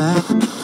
[0.00, 0.59] back.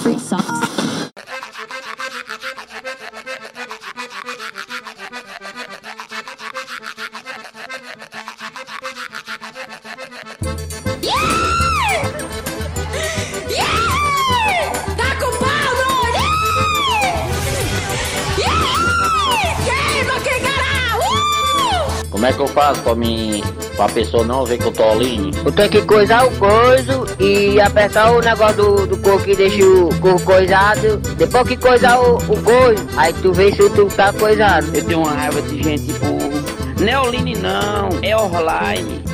[23.77, 25.31] Pra pessoa não ver que eu tô ali?
[25.31, 29.65] Tu tem que coisar o coiso e apertar o negócio do, do coco que deixa
[29.65, 30.97] o coco coisado.
[31.17, 34.75] Depois que coisar o, o coiso, aí tu vê se tu tá coisado.
[34.75, 36.81] Eu tenho uma raiva de gente burro.
[36.81, 39.05] Neoline não, é online.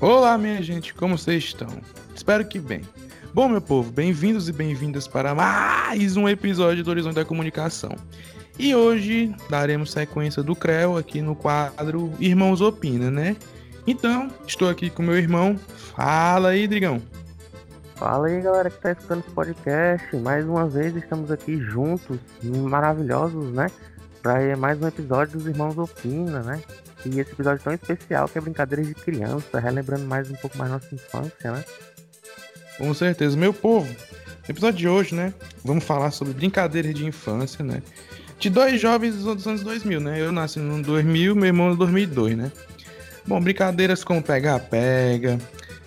[0.00, 1.68] Olá, minha gente, como vocês estão?
[2.14, 2.82] Espero que bem.
[3.34, 7.96] Bom, meu povo, bem-vindos e bem-vindas para mais um episódio do Horizonte da Comunicação.
[8.58, 13.36] E hoje daremos sequência do CREO aqui no quadro Irmãos Opina, né?
[13.86, 15.58] Então, estou aqui com meu irmão.
[15.96, 17.02] Fala aí, Drigão.
[17.96, 20.16] Fala aí galera que tá escutando esse podcast.
[20.16, 23.70] Mais uma vez estamos aqui juntos, maravilhosos, né?
[24.20, 26.60] Pra mais um episódio dos Irmãos Opina, né?
[27.04, 30.70] E esse episódio tão especial que é brincadeiras de criança, relembrando mais um pouco mais
[30.70, 31.64] nossa infância, né?
[32.78, 33.88] Com certeza, meu povo.
[33.88, 35.32] No episódio de hoje, né?
[35.64, 37.82] Vamos falar sobre brincadeiras de infância, né?
[38.42, 40.20] De dois jovens dos anos 2000, né?
[40.20, 42.50] Eu nasci no 2000, meu irmão no 2002, né?
[43.24, 45.38] Bom, brincadeiras como pega-pega,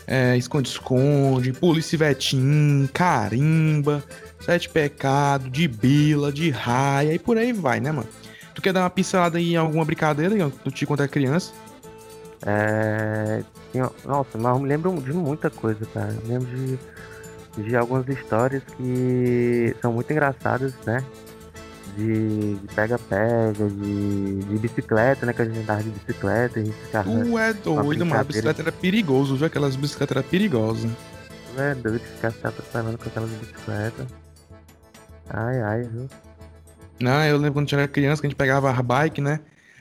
[0.08, 4.02] é, esconde-esconde, polícia e vetim, carimba,
[4.39, 8.08] sete pecados, de bila, de raia e por aí vai, né, mano?
[8.53, 11.52] Tu quer dar uma pincelada em alguma brincadeira, Ian, do te quando é criança?
[12.45, 13.44] É.
[14.06, 16.16] Nossa, mas eu me lembro de muita coisa, cara.
[16.23, 21.03] Eu lembro de, de algumas histórias que são muito engraçadas, né?
[21.96, 25.34] De pega-pega, de, de bicicleta, né?
[25.34, 27.10] Que a gente andava de bicicleta, a gente ficava.
[27.10, 28.22] Tu é doido, mano.
[28.22, 29.48] A bicicleta era perigoso, viu?
[29.48, 30.92] Aquelas bicicletas eram perigosas.
[31.58, 34.08] É doido ficar se atropelando com aquelas bicicletas.
[35.30, 36.10] Ai, ai, viu?
[37.00, 39.40] Não, eu lembro quando a gente era criança que a gente pegava as bike, né?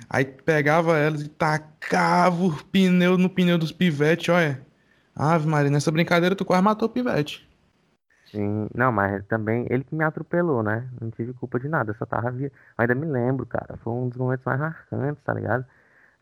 [0.08, 4.64] Aí pegava elas e tacava o pneu no pneu dos pivetes, olha.
[5.14, 7.48] Ave Maria, nessa brincadeira tu quase matou o pivete.
[8.34, 10.90] Sim, não, mas também ele que me atropelou, né?
[11.00, 12.50] Não tive culpa de nada, eu só tava vi...
[12.76, 13.76] Ainda me lembro, cara.
[13.78, 15.64] Foi um dos momentos mais marcantes, tá ligado?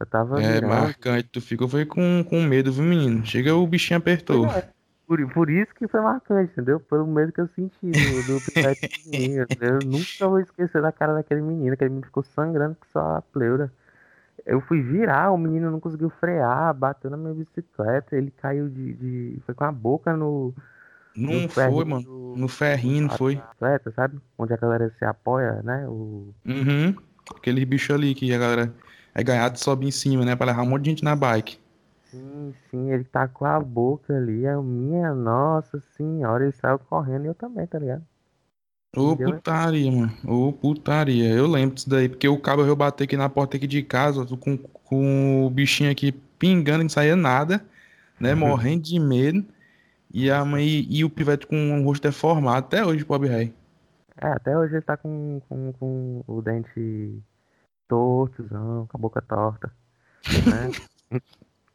[0.01, 0.95] Eu tava É, virando.
[1.01, 3.25] marcante, tu ficou foi com, com medo, viu, menino?
[3.27, 4.51] Chega o bichinho apertou.
[5.07, 6.81] Por, por isso que foi marcante, entendeu?
[6.81, 9.47] Pelo medo que eu senti do, do pivete menino.
[9.61, 11.75] Eu nunca vou esquecer da cara daquele menino.
[11.75, 13.71] Aquele menino ficou sangrando com só a pleura.
[14.47, 18.95] Eu fui virar, o menino não conseguiu frear, bateu na minha bicicleta, ele caiu de.
[18.95, 20.55] de- foi com a boca no.
[21.17, 22.35] Não foi, mano.
[22.37, 23.37] No ferrinho, não foi?
[23.37, 24.19] bicicleta, sabe?
[24.39, 25.87] Onde a galera se apoia, né?
[25.87, 26.35] O...
[26.47, 26.97] Uhum.
[27.37, 28.75] Aquele bicho ali que a galera
[29.15, 30.35] é ganhado e sobe em cima, né?
[30.35, 31.59] Pra levar um monte de gente na bike.
[32.11, 37.25] Sim, sim, ele tá com a boca ali, a minha nossa senhora, ele saiu correndo
[37.25, 38.03] e eu também, tá ligado?
[38.95, 39.35] Ô Entendeu?
[39.35, 40.13] putaria, mano.
[40.27, 41.31] Ô putaria.
[41.31, 44.27] Eu lembro disso daí, porque o cabo eu bater aqui na porta aqui de casa,
[44.37, 47.65] com, com o bichinho aqui pingando, não saía nada,
[48.21, 48.35] né?
[48.35, 49.43] Morrendo de medo.
[50.13, 53.55] E a mãe e o pivete com o rosto deformado até hoje, pobre rei.
[54.17, 57.19] É, até hoje ele tá com, com, com o dente
[57.89, 59.73] tortozão, com a boca torta,
[60.47, 60.71] né?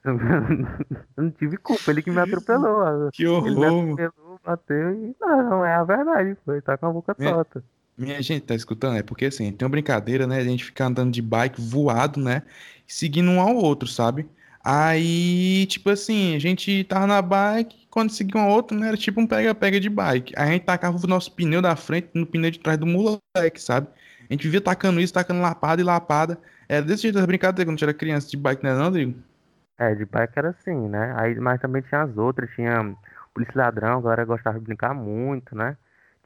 [0.06, 3.12] Eu não tive culpa, ele que me atropelou.
[3.12, 4.00] Que Ele me horror.
[4.00, 7.30] atropelou, bateu e não, é a verdade, foi, tá com a boca É.
[7.30, 7.64] torta.
[7.97, 8.96] Minha gente, tá escutando?
[8.96, 10.38] É porque assim, tem uma brincadeira, né?
[10.38, 12.44] A gente ficar andando de bike voado, né?
[12.88, 14.30] Seguindo um ao outro, sabe?
[14.64, 18.90] Aí, tipo assim, a gente tava na bike, quando seguia um ao outro, né?
[18.90, 20.31] Era tipo um pega-pega de bike.
[20.38, 23.88] A gente tacava o nosso pneu da frente no pneu de trás do moleque, sabe?
[24.30, 26.38] A gente vivia tacando isso, tacando lapada e lapada.
[26.69, 29.19] Era desse jeito as brincadeiras quando a gente era criança de bike, né, não, Rodrigo?
[29.80, 31.16] É, de bike era assim, né?
[31.18, 32.96] Aí, mas também tinha as outras, tinha
[33.34, 35.75] polícia ladrão, a galera gostava de brincar muito, né?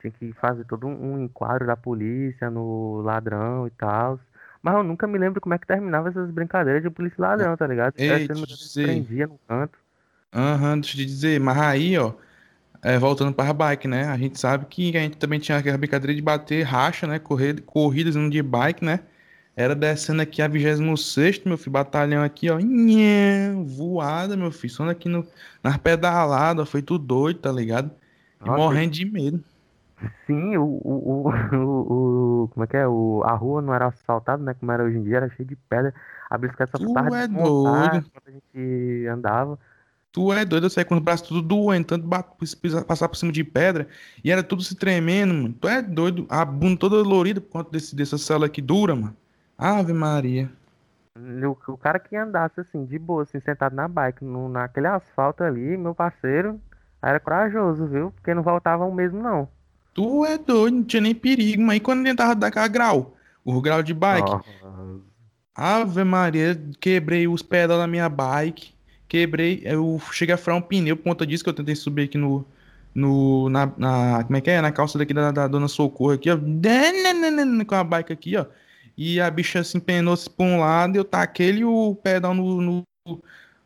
[0.01, 4.19] Tinha que fazer todo um, enquadro da polícia no ladrão e tal.
[4.61, 7.65] Mas eu nunca me lembro como é que terminava essas brincadeiras de polícia ladrão, tá
[7.65, 7.93] ligado?
[7.97, 8.83] Ei, dizer.
[8.83, 9.80] prendia no canto.
[10.33, 12.13] Aham, deixa eu te dizer, mas aí, ó,
[12.83, 14.05] é, voltando para a bike, né?
[14.07, 17.19] A gente sabe que a gente também tinha aquela brincadeira de bater racha, né?
[17.19, 19.01] Correr, corridas no de bike, né?
[19.55, 24.89] Era descendo aqui a 26 meu filho, batalhão aqui, ó, nhé, voada, meu filho, só
[24.89, 25.27] aqui no,
[25.63, 27.91] nas pedaladas, foi tudo doido, tá ligado?
[28.45, 29.43] E Nossa, morrendo de medo.
[30.25, 32.87] Sim, o, o, o, o, Como é que é?
[32.87, 34.53] O, a rua não era asfaltada, né?
[34.53, 35.93] Como era hoje em dia, era cheio de pedra.
[36.29, 38.05] A bicicleta só ficava é doido.
[38.07, 39.59] enquanto a gente andava.
[40.11, 43.15] Tu é doido, eu saí com os braços tudo doendo, tanto ba- pisa- passar por
[43.15, 43.87] cima de pedra,
[44.23, 45.53] e era tudo se tremendo, mano.
[45.53, 49.15] Tu é doido, a bunda toda dolorida por conta desse, dessa cela aqui dura, mano.
[49.57, 50.51] Ave Maria.
[51.15, 55.43] O, o cara que andasse assim, de boa, assim, sentado na bike, no, naquele asfalto
[55.43, 56.59] ali, meu parceiro,
[57.01, 58.11] Era corajoso, viu?
[58.11, 59.47] Porque não voltavam mesmo, não.
[59.93, 63.15] Tu é doido, não tinha nem perigo, mas e quando tentava dar aquela grau?
[63.43, 64.29] O grau de bike?
[64.29, 64.45] Nossa.
[65.55, 68.73] Ave Maria, quebrei os pedal da minha bike.
[69.11, 72.17] Quebrei, eu cheguei a furar um pneu por conta disso que eu tentei subir aqui
[72.17, 72.45] no.
[72.95, 74.61] no na, na- como é que é?
[74.61, 76.37] Na calça daqui da, da Dona Socorro aqui, ó.
[77.67, 78.45] Com a bike aqui, ó.
[78.97, 82.83] E a bicha se empenou-se pra um lado eu taquei o pedal no, no-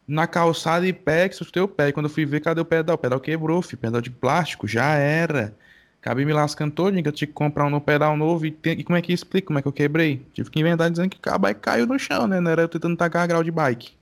[0.08, 1.90] na calçada e pé, que sustei o pé.
[1.90, 2.96] E quando eu fui ver, cadê o pedal?
[2.96, 3.78] O pedal quebrou, filho.
[3.80, 5.56] Pedal de plástico, já era.
[6.02, 8.46] Acabei me lascando todinho, que eu tinha que comprar um pedal novo.
[8.46, 10.26] E, tem- e como é que explica como é que eu quebrei?
[10.34, 12.40] Tive que inventar dizendo que a bike caiu no chão, né?
[12.40, 13.94] Não era eu tentando tacar grau de bike.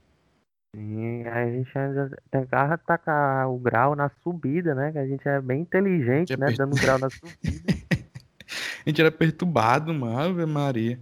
[0.76, 4.90] Aí a gente ainda tentava tacar o grau na subida, né?
[4.92, 6.46] Que a gente é bem inteligente, né?
[6.58, 7.74] Dando grau na subida.
[8.86, 10.18] A gente era perturbado, mano.
[10.18, 10.98] Ave Maria.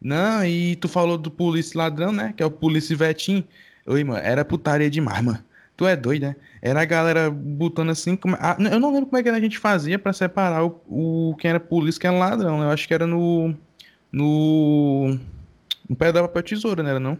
[0.00, 2.32] Não, e tu falou do polícia ladrão, né?
[2.36, 3.44] Que é o polícia Vetim.
[3.84, 5.38] Oi, mano, era putaria demais, mano.
[5.76, 6.36] Tu é doido, né?
[6.62, 8.14] Era a galera botando assim.
[8.14, 11.36] como- ah, eu não lembro como é que a gente fazia pra separar o, o
[11.38, 12.60] quem era polícia e quem era ladrão.
[12.60, 12.66] né?
[12.66, 13.52] Eu acho que era no.
[14.12, 15.18] No.
[15.88, 17.18] No pé da papel tesoura, não era não?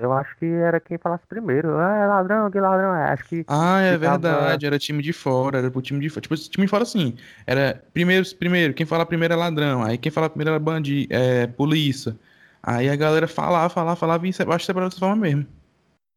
[0.00, 1.76] Eu acho que era quem falasse primeiro.
[1.78, 3.10] Ah, é ladrão, que ladrão é.
[3.12, 6.20] Acho que Ah, é Ficava- verdade, era time de fora, era pro time de fora.
[6.22, 7.16] Tipo, esse time de fora assim,
[7.46, 11.46] era primeiro, primeiro, quem fala primeiro é ladrão, aí quem fala primeiro é bandido, é
[11.46, 12.16] polícia.
[12.62, 15.46] Aí a galera falava, falava, falava e acho que separava dessa forma mesmo.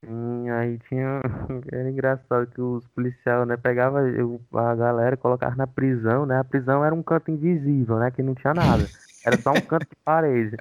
[0.05, 1.21] Sim, aí tinha.
[1.71, 6.39] Era engraçado que os policiais, né, pegavam eu- a galera, colocava na prisão, né?
[6.39, 8.11] A prisão era um canto invisível, né?
[8.11, 8.89] Que não tinha nada.
[9.25, 10.57] Era só um canto de parede.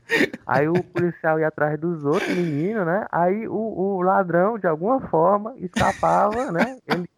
[0.47, 3.06] Aí o policial ia atrás dos outros meninos, né?
[3.11, 6.79] Aí o, o ladrão, de alguma forma, escapava, né?
[6.87, 7.09] Ele,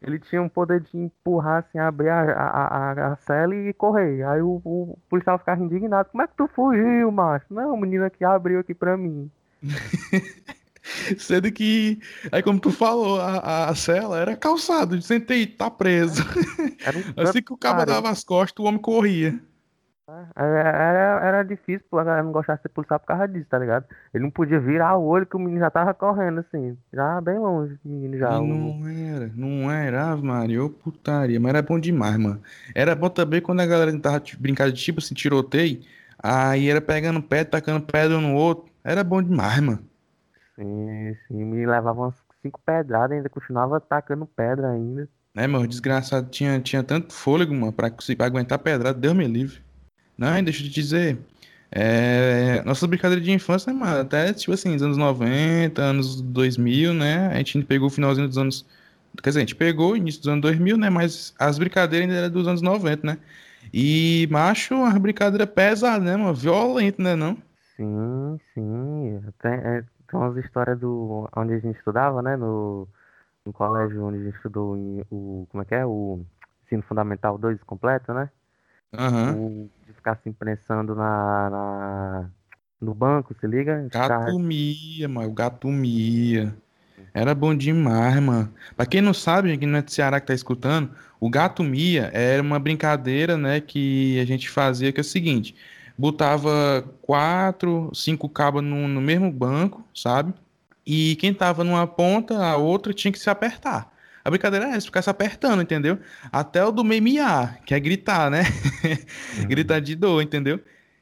[0.00, 4.24] ele tinha um poder de empurrar, assim, abrir a, a, a, a cela e correr.
[4.24, 6.08] Aí o, o policial ficava indignado.
[6.10, 7.46] Como é que tu fugiu, macho?
[7.50, 9.30] Não, o menino aqui abriu aqui pra mim.
[11.16, 12.00] Sendo que,
[12.32, 16.24] aí como tu falou, a, a cela era calçado, sentei, tá preso.
[17.16, 19.38] Um Assim que o cabo dava as costas, o homem corria.
[20.36, 23.58] Era, era, era difícil, a galera não gostava de ser policial por causa disso, tá
[23.58, 23.86] ligado?
[24.12, 27.38] Ele não podia virar o olho que o menino já tava correndo, assim, já bem
[27.38, 28.38] longe, o menino já.
[28.38, 32.40] E o- não era, não era, Ave Maria, ô putaria, mas era bom demais, mano.
[32.74, 35.82] Era bom também quando a galera tentava t- brincar de tipo assim, tiroteio,
[36.22, 38.70] aí era pegando pedra, tacando pedra um no outro.
[38.84, 39.88] Era bom demais, mano.
[40.54, 45.08] Sim, sim, me levava umas cinco pedradas, ainda continuava tacando pedra ainda.
[45.34, 45.46] Né?
[45.46, 49.62] O Desgraçado tinha, tinha tanto fôlego, mano, pra conseguir aguentar pedrada, Deus me livre.
[50.16, 51.18] Não, deixa eu te dizer.
[51.70, 56.92] É, nossas brincadeiras de infância, né, mano, até tipo assim, nos anos 90, anos 2000,
[56.92, 57.28] né?
[57.28, 58.66] A gente pegou o finalzinho dos anos.
[59.22, 60.90] Quer dizer, a gente pegou o início dos anos 2000, né?
[60.90, 63.18] Mas as brincadeiras ainda eram dos anos 90, né?
[63.72, 66.34] E, macho, uma brincadeira pesada, né, mano?
[66.34, 67.36] Violenta, né, não?
[67.76, 69.20] Sim, sim.
[69.40, 72.36] Tem, é, tem umas histórias do onde a gente estudava, né?
[72.36, 72.86] No,
[73.46, 75.46] no colégio onde a gente estudou em- o.
[75.50, 75.86] Como é que é?
[75.86, 76.20] O
[76.66, 78.28] ensino fundamental 2 completo, né?
[78.92, 79.34] Aham.
[79.36, 79.70] O,
[80.16, 82.30] se imprensando na, na,
[82.80, 83.86] no banco, se liga?
[83.90, 85.28] Gato mia, mano.
[85.28, 86.54] O gato mia.
[87.14, 88.52] Era bom demais, mano.
[88.76, 90.90] Pra quem não sabe, quem não é de Ceará que tá escutando,
[91.20, 95.54] o gato mia era uma brincadeira, né, que a gente fazia que é o seguinte:
[95.96, 100.32] botava quatro, cinco cabas no, no mesmo banco, sabe?
[100.84, 103.91] E quem tava numa ponta, a outra tinha que se apertar.
[104.24, 105.98] A brincadeira é essa, ficar se apertando, entendeu?
[106.30, 108.42] Até o do miar, que é gritar, né?
[109.48, 110.60] gritar de dor, entendeu?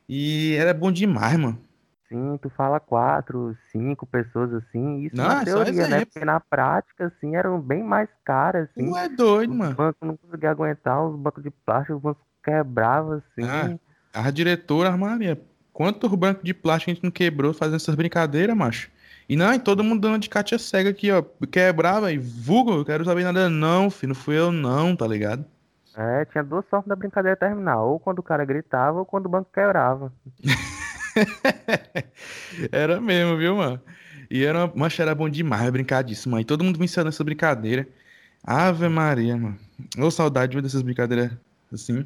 [0.09, 1.61] E era bom demais, mano.
[2.09, 6.05] Sim, tu fala quatro, cinco pessoas assim, isso Não, na é teoria, né?
[6.05, 8.91] Porque na prática, assim, eram bem mais caras, assim.
[8.91, 9.77] Tu é doido, Os mano.
[9.77, 13.79] bancos não conseguiam aguentar, os bancos de plástico, os bancos quebravam, assim.
[14.13, 15.41] Ah, A diretora, Maria,
[15.73, 18.91] quantos bancos de plástico a gente não quebrou fazendo essas brincadeiras, macho?
[19.31, 21.23] E não, e todo mundo dando de Katia cega aqui, ó.
[21.53, 24.09] Quebrava e vulgo, eu quero saber nada, não, filho.
[24.09, 25.45] Não fui eu, não, tá ligado?
[25.97, 29.29] É, tinha duas sortes da brincadeira terminar, ou quando o cara gritava, ou quando o
[29.29, 30.13] banco quebrava.
[32.73, 33.81] Era mesmo, viu, mano?
[34.29, 36.41] E era, uma- macho, era bom demais brincar disso, mano.
[36.41, 37.87] E todo mundo vencendo essa brincadeira.
[38.45, 39.57] Ave Maria, mano.
[39.99, 41.31] Ô, saudade viu, dessas brincadeiras
[41.73, 42.05] assim.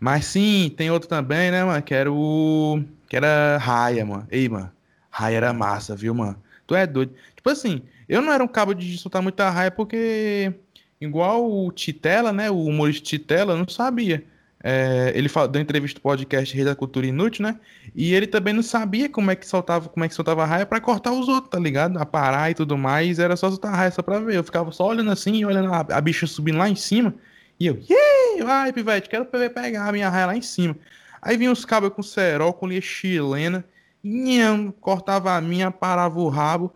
[0.00, 1.82] Mas sim, tem outro também, né, mano?
[1.82, 2.82] Que era o.
[3.08, 4.26] Que era raia, mano.
[4.30, 4.70] Ei, mano.
[5.10, 6.36] Raia era massa, viu, mano?
[6.68, 7.14] Tu é doido.
[7.34, 10.52] Tipo assim, eu não era um cabo de soltar muita raia porque.
[11.00, 12.50] Igual o Titela, né?
[12.50, 14.24] O humorista Titela, eu não sabia.
[14.62, 17.58] É, ele fala, deu entrevista do podcast Rei da Cultura Inútil, né?
[17.94, 20.80] E ele também não sabia como é que soltava, como é que soltava raia pra
[20.80, 21.96] cortar os outros, tá ligado?
[21.96, 24.34] A parar e tudo mais, era só soltar raia só pra ver.
[24.34, 27.14] Eu ficava só olhando assim, olhando a, a bicha subindo lá em cima,
[27.58, 28.42] e eu, Yey!
[28.44, 30.76] vai, pivete, quero pegar a minha raia lá em cima.
[31.22, 33.64] Aí vinha os cabos com cerol, com linha chilena,
[34.02, 36.72] nham, cortava a minha, parava o rabo.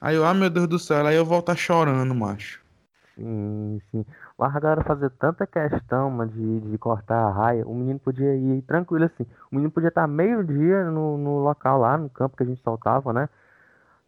[0.00, 2.62] Aí eu, ah, meu Deus do céu, aí eu voltar chorando, macho.
[3.14, 4.04] Sim, sim.
[4.38, 8.34] Mas a galera fazer tanta questão, mano, de, de cortar a raia, o menino podia
[8.34, 9.24] ir tranquilo assim.
[9.50, 13.12] O menino podia estar meio-dia no, no local lá, no campo que a gente soltava,
[13.12, 13.28] né?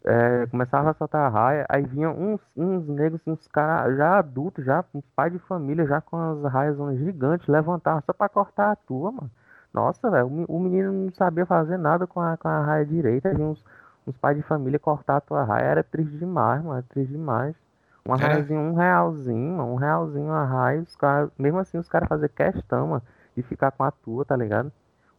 [0.04, 4.64] É, começava a soltar a raia, aí vinham uns, uns negros, uns caras já adultos,
[4.64, 8.76] já, uns pais de família, já com as raias gigantes, levantavam só pra cortar a
[8.76, 9.30] tua, mano.
[9.74, 12.86] Nossa, velho, o me- o menino não sabia fazer nada com a, com a raia
[12.86, 13.64] direita, vinha uns,
[14.06, 17.56] uns pais de família cortar a tua raia, era triste demais, mano, era triste demais.
[18.04, 18.28] Uma Era.
[18.34, 22.28] raiazinha, um realzinho, mano, um realzinho a raia, os caras, mesmo assim os caras faziam
[22.28, 23.02] questão, mano,
[23.36, 24.70] de ficar com a tua, tá ligado?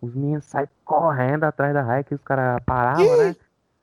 [0.02, 3.36] Os meninos saem correndo atrás da raia que os caras paravam, né?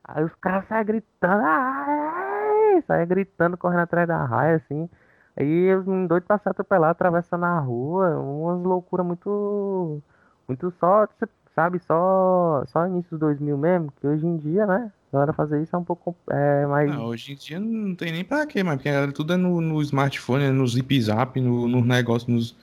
[0.05, 4.89] Aí os caras saem gritando, ai, saem gritando, correndo atrás da raia, assim.
[5.37, 10.03] Aí os meninos doidos pra se atropelar, atravessando a rua, umas loucuras muito.
[10.49, 11.07] Muito só,
[11.55, 12.65] sabe, só.
[12.69, 14.91] Só início dos 2000 mesmo, que hoje em dia, né?
[15.13, 16.91] A galera fazer isso é um pouco é, mais.
[16.91, 19.37] Não, hoje em dia não tem nem pra quê, mas porque a galera tudo é
[19.37, 22.57] no, no smartphone, é no zip zap, no, nos negócios, nos,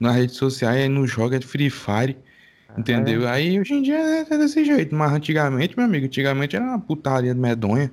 [0.00, 2.16] nas redes sociais, aí não joga de Free Fire,
[2.76, 3.28] entendeu?
[3.28, 6.80] Aí hoje em dia é, é desse jeito, mas antigamente, meu amigo, antigamente era uma
[6.80, 7.92] putaria medonha.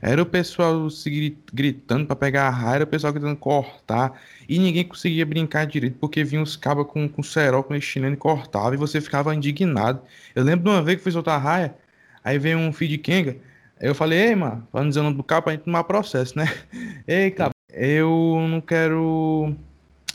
[0.00, 4.20] Era o pessoal se gri- gritando pra pegar a raia, era o pessoal tentando cortar,
[4.48, 8.16] e ninguém conseguia brincar direito, porque vinha os cabas com, com cerol, com chinelo e
[8.16, 10.00] cortava, e você ficava indignado.
[10.34, 11.74] Eu lembro de uma vez que fui soltar a raia,
[12.22, 13.36] aí veio um filho de Kenga,
[13.80, 16.36] Aí eu falei, ei, mano, não dizer o nome do cabo pra gente tomar processo,
[16.36, 16.44] né?
[17.08, 19.54] Ei, cabo, eu não quero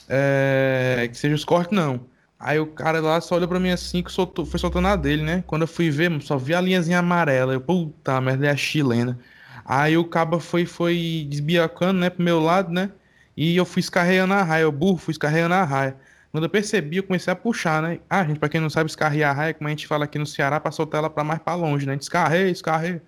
[0.09, 1.99] é, que seja os cortes, não.
[2.45, 5.23] Aí o cara lá só olhou pra mim assim, que soltou, foi soltando a dele,
[5.23, 5.43] né?
[5.47, 7.53] Quando eu fui ver, só vi a linhazinha amarela.
[7.53, 9.19] Eu, puta merda, é a chilena.
[9.65, 12.91] Aí o cabo foi, foi desbiacando, né, pro meu lado, né?
[13.35, 15.97] E eu fui escarreando a raia, o burro fui escarreando a raia.
[16.31, 17.99] Quando eu percebi, eu comecei a puxar, né?
[18.09, 20.25] Ah, gente, pra quem não sabe, escarrear a raia, como a gente fala aqui no
[20.27, 21.93] Ceará, pra soltar ela pra mais pra longe, né?
[21.93, 23.01] A gente escarreia.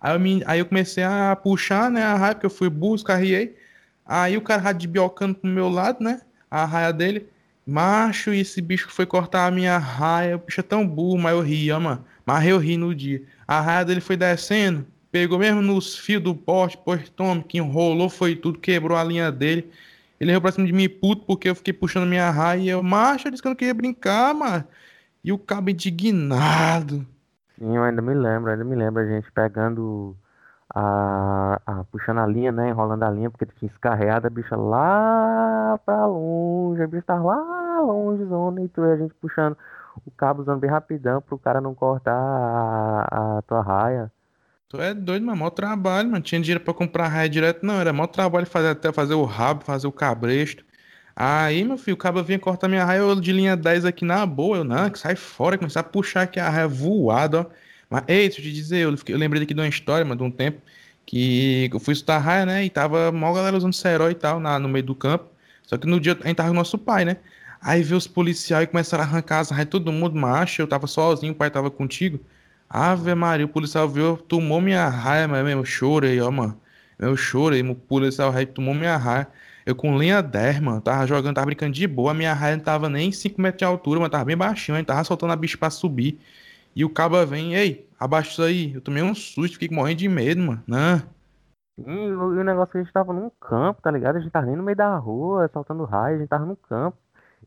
[0.00, 2.96] Aí eu, me- aí eu comecei a puxar, né, a raia, porque eu fui burro,
[2.96, 3.56] escarriei.
[4.04, 6.20] Aí o cara desbiocando pro meu lado, né?
[6.50, 7.28] A raia dele.
[7.66, 10.36] Macho, e esse bicho foi cortar a minha raia.
[10.36, 12.04] O bicho é tão burro, mas eu ri, ó, mano.
[12.26, 13.22] Mas eu ri no dia.
[13.46, 18.08] A raia dele foi descendo, pegou mesmo nos fios do poste, pois tome, que enrolou,
[18.08, 19.70] foi tudo, quebrou a linha dele.
[20.20, 22.60] Ele veio pra cima de mim puto porque eu fiquei puxando minha raia.
[22.60, 24.64] E eu, macho, disse que eu não queria brincar, mano.
[25.24, 27.06] E o cabo indignado.
[27.58, 30.16] Sim, eu ainda me lembro, ainda me lembro a gente pegando
[30.74, 32.68] a, a- puxando a linha, né?
[32.70, 37.80] Enrolando a linha, porque tinha escarreado a bicha lá pra longe, a bicha tava lá
[37.82, 39.56] longe, zona, e tu a gente puxando
[40.06, 44.12] o cabo usando bem rapidão pro cara não cortar a, a tua raia.
[44.68, 45.38] Tu é doido, mano.
[45.38, 46.22] Mó trabalho, mano.
[46.24, 47.80] Tinha dinheiro pra comprar raia direto, não.
[47.80, 50.64] Era mó trabalho fazer até fazer o rabo, fazer o cabresto.
[51.14, 54.24] Aí, meu filho, o cabo vinha cortar minha raia eu de linha 10 aqui na
[54.24, 54.58] boa.
[54.58, 57.46] Eu, não, que sai fora, começar a puxar aqui a raia voada, ó.
[57.92, 60.16] Mas, ei, deixa eu te dizer, eu, fiquei- eu lembrei aqui de uma história, mano,
[60.18, 60.62] de um tempo
[61.06, 62.64] que eu fui estudar raia, né?
[62.64, 65.30] E tava mó galera usando cerol e tal na, no meio do campo.
[65.64, 67.16] Só que no dia a gente tava com nosso pai, né?
[67.60, 70.62] Aí veio os policiais e começaram a arrancar as raias, todo mundo macho.
[70.62, 72.20] Eu tava sozinho, o pai tava contigo.
[72.68, 76.58] Ave Maria, o policial viu, tomou minha raia, mas mesmo, eu chorei, ó, mano.
[76.98, 79.28] Eu chorei, o policial rei tomou minha raia.
[79.66, 82.12] Eu com linha 10, mano, tava jogando, tava brincando de boa.
[82.14, 84.86] Minha raia não tava nem 5 metros de altura, mas tava bem baixinho, a gente
[84.88, 86.18] tava soltando a bicha pra subir.
[86.74, 88.74] E o caba vem, ei, abaixa isso aí.
[88.74, 90.62] Eu tomei um susto, fiquei morrendo de medo, mano.
[90.66, 91.02] Não.
[91.78, 94.16] E o, negócio que a gente tava num campo, tá ligado?
[94.16, 96.96] A gente tava nem no meio da rua, soltando raio, a gente tava no campo.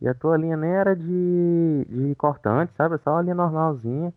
[0.01, 2.98] E a tua linha nem era de, de cortante, sabe?
[3.03, 4.13] Só a linha normalzinha.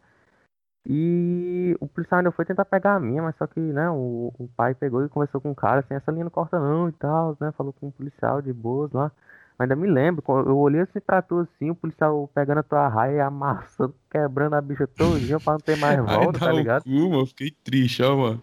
[0.86, 4.48] E o policial ainda foi tentar pegar a minha, mas só que, né, o, o
[4.56, 7.36] pai pegou e conversou com o cara, assim, essa linha não corta não e tal,
[7.40, 7.52] né?
[7.52, 9.12] Falou com o policial de boas lá.
[9.58, 13.16] Ainda me lembro, eu olhei assim pra tu assim, o policial pegando a tua raia
[13.16, 16.84] e amassando, quebrando a bicha todinha pra não ter mais volta, tá ligado?
[16.84, 18.42] cu, mano, fiquei triste, ó, mano.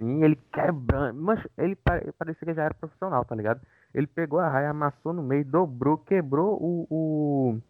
[0.00, 1.20] Sim, ele quebrando.
[1.20, 3.60] Mas ele pare- parecia que já era profissional, tá ligado?
[3.92, 7.60] Ele pegou a raia, amassou no meio, dobrou, quebrou o, o,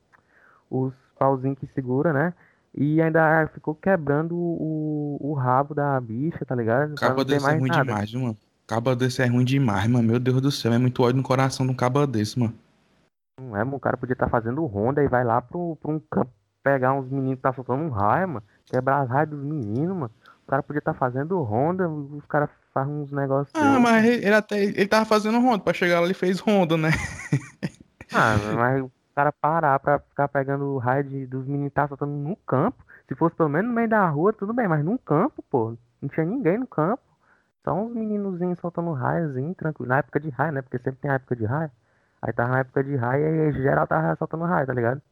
[0.70, 2.34] os pauzinhos que segura, né?
[2.74, 6.98] E ainda ficou quebrando o, o rabo da bicha, tá ligado?
[6.98, 7.84] Pra Caba não ter desse é mais ruim nada.
[7.84, 8.36] demais, mano.
[8.70, 10.06] Caba desse é ruim demais, mano.
[10.06, 12.54] Meu Deus do céu, é muito ódio no coração de um caba desse, mano.
[13.40, 13.78] Não é, mano?
[13.78, 16.30] O cara podia estar fazendo ronda e vai lá pro, pro um campo
[16.62, 18.46] pegar uns meninos que tá soltando um raio, mano.
[18.66, 20.10] Quebrar as raias dos meninos, mano.
[20.46, 23.52] O cara podia estar fazendo ronda, os caras fazem uns negócios.
[23.56, 25.64] Ah, mas ele, ele até ele tava fazendo ronda.
[25.64, 26.90] Pra chegar lá, ele fez ronda, né?
[28.12, 31.88] Ah, mas o cara parar pra ficar pegando o raio de, dos meninos que tá
[31.88, 32.84] soltando no campo.
[33.08, 35.76] Se fosse pelo menos no meio da rua, tudo bem, mas num campo, pô.
[36.02, 37.09] Não tinha ninguém no campo.
[37.64, 39.88] Só uns meninozinhos soltando raiozinho, tranquilo.
[39.88, 40.62] Na época de raio, né?
[40.62, 41.70] Porque sempre tem época de raio.
[42.22, 45.02] Aí tava na época de raio e aí geral tava soltando raio, tá ligado?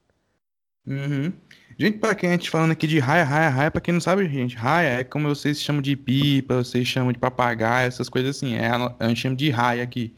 [0.87, 1.33] Uhum.
[1.79, 4.27] Gente, pra quem a gente falando aqui de raia, raia, raia, pra quem não sabe,
[4.29, 8.55] gente, raia é como vocês chamam de pipa, vocês chamam de papagaio, essas coisas assim.
[8.55, 10.15] É, a, gente chama de raia aqui.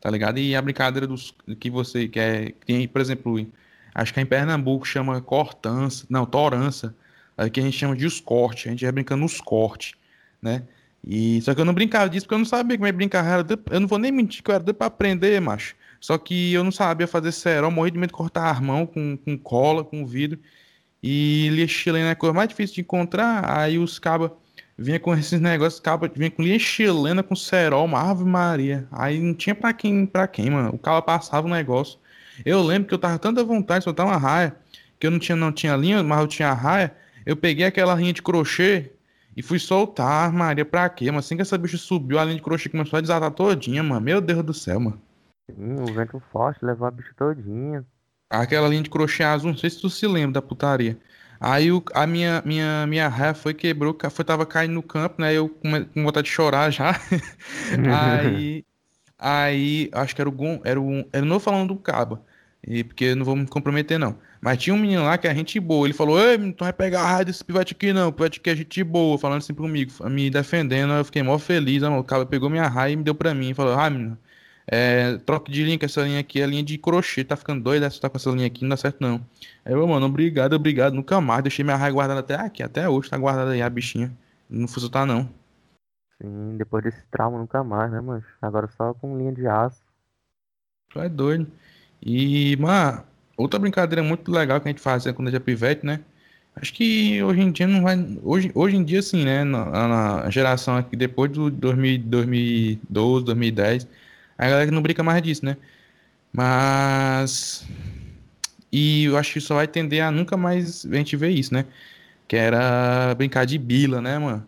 [0.00, 0.38] tá ligado?
[0.38, 3.46] E a brincadeira dos que você quer, tem, por exemplo,
[3.94, 6.94] acho que em Pernambuco chama cortança, não, torança,
[7.36, 9.94] aqui a gente chama de os cortes, a gente ia brincando nos cortes,
[10.42, 10.64] né?
[11.04, 13.80] E só que eu não brincava disso porque eu não sabia como é brincar, eu
[13.80, 15.74] não vou nem mentir que eu era doido pra aprender, macho.
[16.00, 19.16] Só que eu não sabia fazer cerol, morri de medo de cortar a mão com,
[19.16, 20.38] com cola, com vidro.
[21.02, 23.58] E linha chilena é a coisa mais difícil de encontrar.
[23.58, 24.30] Aí os cabas
[24.76, 28.86] vinha com esses negócios, caba vinha com linha chilena, com cerol, uma ave maria.
[28.92, 30.70] Aí não tinha pra quem, pra quem, mano.
[30.74, 31.98] O cara passava o negócio.
[32.44, 34.56] Eu lembro que eu tava tanta vontade de soltar uma raia,
[34.98, 36.94] que eu não tinha, não tinha linha, mas eu tinha raia.
[37.24, 38.92] Eu peguei aquela linha de crochê
[39.36, 41.10] e fui soltar, Maria, pra quê?
[41.10, 44.00] Mas assim que essa bicha subiu, a linha de crochê começou a desatar todinha, mano.
[44.00, 45.00] Meu Deus do céu, mano.
[45.50, 47.84] Sim, o vento forte levou a bicha todinha.
[48.30, 50.98] Aquela linha de crochê azul, não sei se tu se lembra da putaria.
[51.40, 55.34] Aí o, a minha, minha, minha ré foi, quebrou, foi, tava caindo no campo, né?
[55.34, 56.92] Eu com, com vontade de chorar já.
[57.92, 58.64] aí,
[59.18, 62.24] aí, acho que era o era o, era o novo falando do Caba.
[62.66, 64.16] E, porque eu não vou me comprometer, não.
[64.40, 65.86] Mas tinha um menino lá que é gente boa.
[65.86, 68.08] Ele falou: Ei, tu vai pegar a raio desse pivete aqui, não.
[68.08, 70.92] O pivete aqui é gente boa, falando assim comigo, me defendendo.
[70.92, 71.82] Eu fiquei mó feliz.
[71.82, 73.52] O cara pegou minha raia e me deu pra mim.
[73.54, 74.16] Falou: Ah, menino,
[74.66, 77.90] é, troca de linha, que essa linha aqui é linha de crochê, tá ficando doida,
[77.90, 79.20] você tá com essa linha aqui, não dá certo não.
[79.64, 83.10] Aí eu, mano, obrigado, obrigado, nunca mais, deixei minha raia guardada até aqui, até hoje
[83.10, 84.12] tá guardada aí a bichinha,
[84.48, 85.28] não fui soltar não.
[86.20, 88.24] Sim, depois desse trauma nunca mais, né, mano?
[88.40, 89.82] Agora só com linha de aço.
[90.90, 91.50] Tu é doido.
[92.04, 93.04] E, mano,
[93.36, 96.00] outra brincadeira muito legal que a gente fazia quando a gente é pivete, né?
[96.56, 97.96] Acho que hoje em dia não vai.
[98.22, 99.44] Hoje, hoje em dia, sim, né?
[99.44, 103.88] Na, na geração aqui, depois do 2000, 2012, 2010
[104.38, 105.56] a galera não brinca mais disso, né?
[106.32, 107.66] Mas.
[108.72, 111.66] E eu acho que só vai tender a nunca mais a gente ver isso, né?
[112.28, 114.46] Que era brincar de bila, né, mano?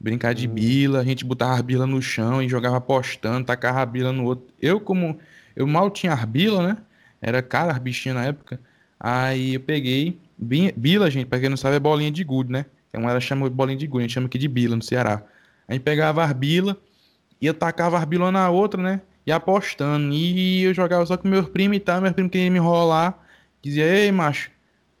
[0.00, 0.54] Brincar de hum.
[0.54, 4.24] bila, a gente botava a bila no chão e jogava apostando, tacava a bila no
[4.24, 4.46] outro.
[4.60, 5.18] Eu, como.
[5.54, 6.78] Eu mal tinha arbila, né?
[7.20, 8.60] Era cara a bichinha na época.
[8.98, 10.18] Aí eu peguei.
[10.38, 12.66] Bila, gente, pra quem não sabe, é bolinha de gude, né?
[12.88, 15.22] Então ela chama bolinha de gude, a gente chama aqui de bila no Ceará.
[15.66, 16.76] A gente pegava a arbila
[17.40, 19.00] e eu tacava a arbila na outra, né?
[19.26, 20.14] e apostando.
[20.14, 23.18] E eu jogava só com meus primos e tal, meus primos queriam me enrolar.
[23.60, 24.50] Dizia, ei, macho,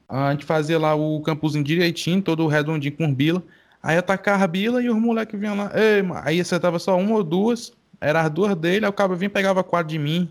[0.08, 3.42] a gente fazia lá o campuzinho direitinho, todo redondinho com bila.
[3.82, 5.70] Aí atacava a bila e os moleques vinham lá.
[5.74, 7.72] Ei, aí acertava só uma ou duas.
[8.00, 10.28] Era as duas dele, aí o cabo vinha pegava quatro de mim.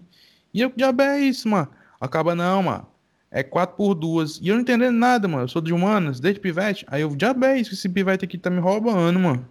[0.56, 1.68] E eu, que diabo é isso, mano?
[2.00, 2.88] Acaba não, mano.
[3.30, 4.39] É quatro por duas.
[4.39, 5.44] E eu não entendendo nada, mano.
[5.44, 6.86] Eu sou de humanas, desde pivete.
[6.89, 9.46] Aí eu, diabo é isso, esse pivete aqui tá me roubando, mano.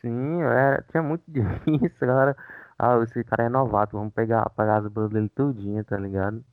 [0.00, 2.36] Sim, era, tinha muito disso, galera.
[2.76, 6.44] Ah, esse cara é novato, vamos pegar, pegar as bandas dele tudinho, tá ligado?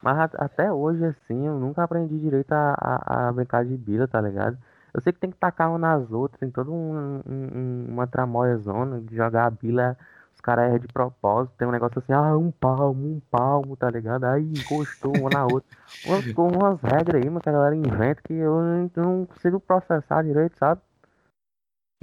[0.00, 4.06] Mas a, até hoje, assim, eu nunca aprendi direito a, a, a, brincar de bila,
[4.06, 4.56] tá ligado?
[4.94, 8.56] Eu sei que tem que tacar uma nas outras, tem toda um, um, uma tramóia
[8.58, 9.98] zona de jogar a bila,
[10.40, 13.90] os caras erram de propósito, tem um negócio assim, ah, um palmo, um palmo, tá
[13.90, 14.24] ligado?
[14.24, 15.78] Aí encostou uma na outra.
[16.06, 20.56] Umas, umas regras aí, mas que a galera inventa que eu não, consigo processar direito,
[20.56, 20.80] sabe?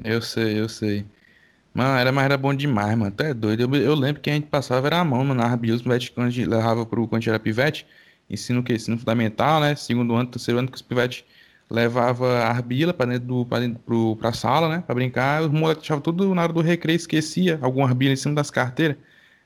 [0.04, 1.04] Eu sei, eu sei.
[1.74, 3.12] Mano, era, mas era bom demais, mano.
[3.12, 3.62] Tu é doido.
[3.62, 6.28] Eu, eu lembro que a gente passava era a mão, mano, na Arbios, pivete, quando
[6.28, 7.88] a gente levava pro, quando a gente era pivete.
[8.30, 8.74] Ensino o quê?
[8.74, 9.76] Ensino fundamental, né?
[9.76, 11.26] Segundo ano, terceiro ano que os pivetes
[11.70, 14.84] levava a arbila pra dentro do, pra, dentro, pro, pra sala, né?
[14.86, 15.42] Pra brincar.
[15.44, 18.98] Os moleques deixavam tudo na hora do recreio, esquecia alguma arbila em cima das carteiras.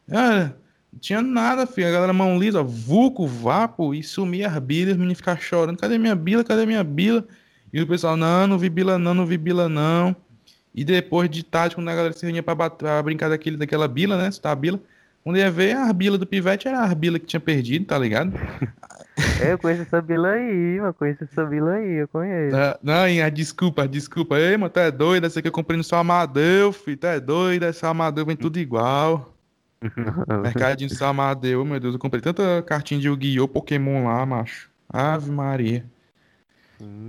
[0.08, 1.88] Não tinha nada, filho.
[1.88, 5.78] A galera mão lisa, vulco, vapo, e sumia a arbila, os meninos ficavam chorando.
[5.78, 6.44] Cadê minha bila?
[6.44, 7.26] Cadê minha bila?
[7.74, 10.16] E o pessoal, não, não vi bila não, não vi bila não.
[10.74, 12.56] E depois de tarde, quando a galera se reunia pra
[13.02, 14.32] brincar daquele, daquela bila, né?
[14.32, 14.80] Citar a bila.
[15.24, 18.34] Quando ia ver, a bila do pivete era a bila que tinha perdido, tá ligado?
[19.40, 22.56] É, eu conheço essa bila aí, eu conheço essa bila aí, eu conheço.
[22.82, 24.40] Não, não, desculpa, desculpa.
[24.40, 25.26] Ei, mano, tu é doido?
[25.26, 26.98] Essa aqui eu comprei no seu Amadeu, filho.
[26.98, 27.64] Tu é doido?
[27.64, 29.32] Essa Amadeu vem tudo igual.
[30.44, 33.48] Mercadinho do seu Amadeu, meu Deus, eu comprei tanta cartinha de Yu-Gi-Oh!
[33.48, 34.70] Pokémon lá, macho.
[34.90, 35.86] Ave Maria.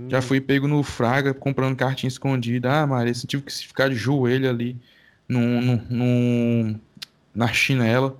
[0.07, 2.81] Já fui pego no Fraga comprando cartinha escondida.
[2.81, 4.77] Ah, Maria, você tive que ficar de joelho ali
[5.27, 6.79] no, no, no,
[7.33, 8.17] na chinela.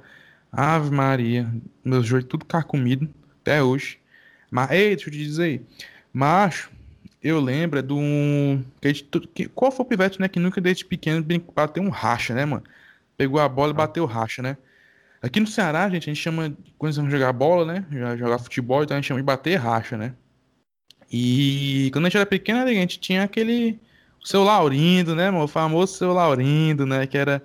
[0.51, 1.51] Ave Maria,
[1.83, 3.09] meus joelhos tudo carcomido
[3.41, 3.99] até hoje.
[4.51, 5.65] Mas, ei, deixa eu te dizer,
[6.13, 6.69] macho,
[7.23, 7.97] eu lembro do.
[8.81, 8.93] Que,
[9.33, 10.27] que, qual foi o pivete, né?
[10.27, 12.63] Que nunca desde pequeno bateu um racha, né, mano?
[13.17, 14.57] Pegou a bola e bateu racha, né?
[15.21, 16.53] Aqui no Ceará, gente, a gente chama.
[16.77, 17.85] Quando vamos jogar bola, né?
[18.17, 20.13] Jogar futebol, então a gente chama de bater racha, né?
[21.11, 23.79] E quando a gente era pequeno, a gente tinha aquele.
[24.21, 25.45] O seu Laurindo, né, mano?
[25.45, 27.07] O famoso seu Laurindo, né?
[27.07, 27.41] Que era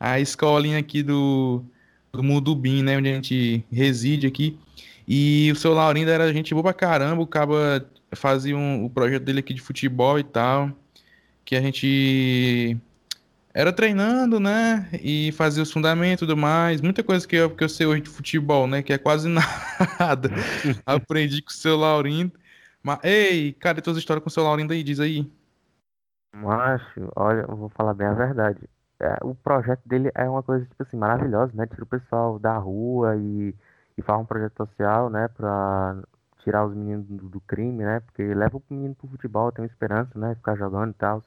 [0.00, 1.62] a escolinha aqui do,
[2.10, 2.96] do Mudubim, né?
[2.96, 4.58] Onde a gente reside aqui.
[5.06, 7.22] E o seu Laurindo era gente boa pra caramba.
[7.22, 10.70] O Caba fazia um, o projeto dele aqui de futebol e tal.
[11.44, 12.76] Que a gente
[13.52, 14.88] Era treinando, né?
[15.02, 16.80] E fazia os fundamentos e tudo mais.
[16.80, 18.82] Muita coisa que eu, que eu sei hoje de futebol, né?
[18.82, 19.28] Que é quase
[19.98, 20.30] nada.
[20.86, 22.32] Aprendi com o seu Laurindo.
[22.82, 24.82] Mas, ei, cadê tuas histórias com o seu Laurindo aí?
[24.82, 25.30] Diz aí.
[26.34, 28.60] Macho, olha, eu vou falar bem a verdade.
[29.00, 31.66] É, o projeto dele é uma coisa, tipo assim, maravilhosa, né?
[31.66, 33.54] Tira o pessoal da rua e,
[33.96, 35.28] e faz um projeto social, né?
[35.28, 35.96] Pra
[36.40, 38.00] tirar os meninos do, do crime, né?
[38.00, 40.34] Porque leva o menino pro futebol, tem esperança, né?
[40.36, 41.22] Ficar jogando e tal.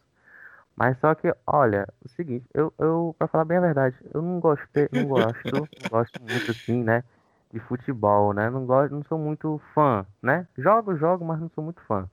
[0.76, 4.40] Mas só que, olha, o seguinte, eu, eu, pra falar bem a verdade, eu não
[4.40, 7.04] gostei, não gosto, não gosto muito assim, né?
[7.52, 8.50] De futebol, né?
[8.50, 10.48] Não gosto, não sou muito fã, né?
[10.58, 12.10] Jogo, jogo, mas não sou muito fã.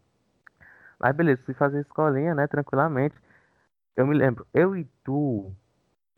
[0.99, 2.47] Mas beleza, fui fazer escolinha, né?
[2.47, 3.15] Tranquilamente.
[3.97, 5.53] Eu me lembro, eu e tu,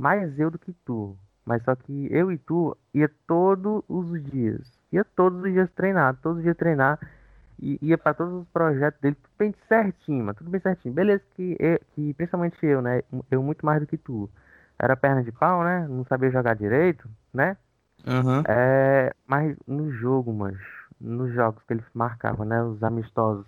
[0.01, 1.17] mais eu do que tu.
[1.45, 4.61] Mas só que eu e tu ia todos os dias.
[4.93, 6.99] Ia todos os dias treinar, todos os dias treinar
[7.59, 10.95] e ia para todos os projetos dele, tudo bem certinho, mas tudo bem certinho.
[10.95, 13.03] Beleza que, eu, que principalmente eu, né?
[13.31, 14.29] Eu muito mais do que tu.
[14.79, 15.87] Era perna de pau, né?
[15.89, 17.57] Não sabia jogar direito, né?
[18.07, 18.43] Aham.
[18.49, 20.57] É, mas no jogo, mas
[21.01, 22.63] nos jogos que ele marcava, né?
[22.65, 23.47] Os amistosos,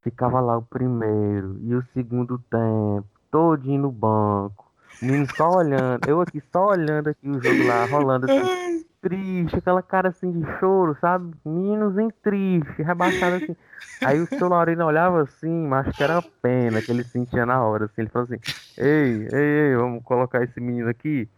[0.00, 4.70] ficava lá o primeiro e o segundo tempo, todinho no banco.
[5.00, 9.82] Menino só olhando, eu aqui só olhando aqui o jogo lá, rolando assim, triste, aquela
[9.82, 11.34] cara assim de choro, sabe?
[11.44, 13.56] Meninos em triste, rebaixado assim.
[14.04, 17.86] Aí o seu Laurino olhava assim, mas que era pena que ele sentia na hora,
[17.86, 18.02] assim.
[18.02, 18.38] Ele falou assim:
[18.78, 21.28] Ei, ei, ei, vamos colocar esse menino aqui.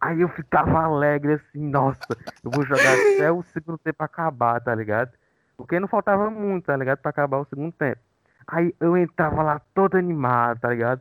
[0.00, 4.74] Aí eu ficava alegre assim, nossa, eu vou jogar até o segundo tempo acabar, tá
[4.74, 5.12] ligado?
[5.56, 6.98] Porque não faltava muito, tá ligado?
[6.98, 8.00] Pra acabar o segundo tempo.
[8.46, 11.00] Aí eu entrava lá todo animado, tá ligado?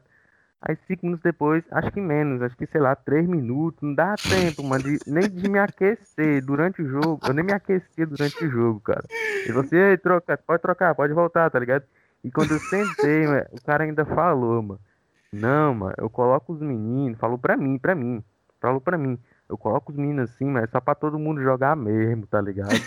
[0.65, 4.17] Aí cinco minutos depois, acho que menos, acho que sei lá, três minutos, não dá
[4.17, 7.21] tempo, mano, de- nem de me aquecer durante o jogo.
[7.28, 9.04] Eu nem me aquecia durante o jogo, cara.
[9.45, 11.84] E você, "Ei, troca, pode trocar, pode voltar, tá ligado?
[12.23, 14.80] E quando eu sentei, o cara ainda falou, mano.
[15.34, 18.23] Não, mano, eu coloco os meninos, falou pra mim, pra mim,
[18.62, 19.19] falou pra mim.
[19.49, 22.82] Eu coloco os meninos assim, mas é só pra todo mundo jogar mesmo, tá ligado?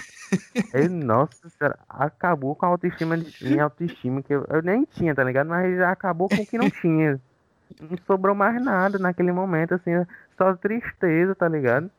[0.72, 5.22] Aí, nossa senhora, acabou com a autoestima, minha autoestima, que eu, eu nem tinha, tá
[5.22, 5.48] ligado?
[5.48, 7.20] Mas já acabou com o que não tinha.
[7.80, 9.90] Não sobrou mais nada naquele momento, assim,
[10.36, 11.90] só tristeza, tá ligado?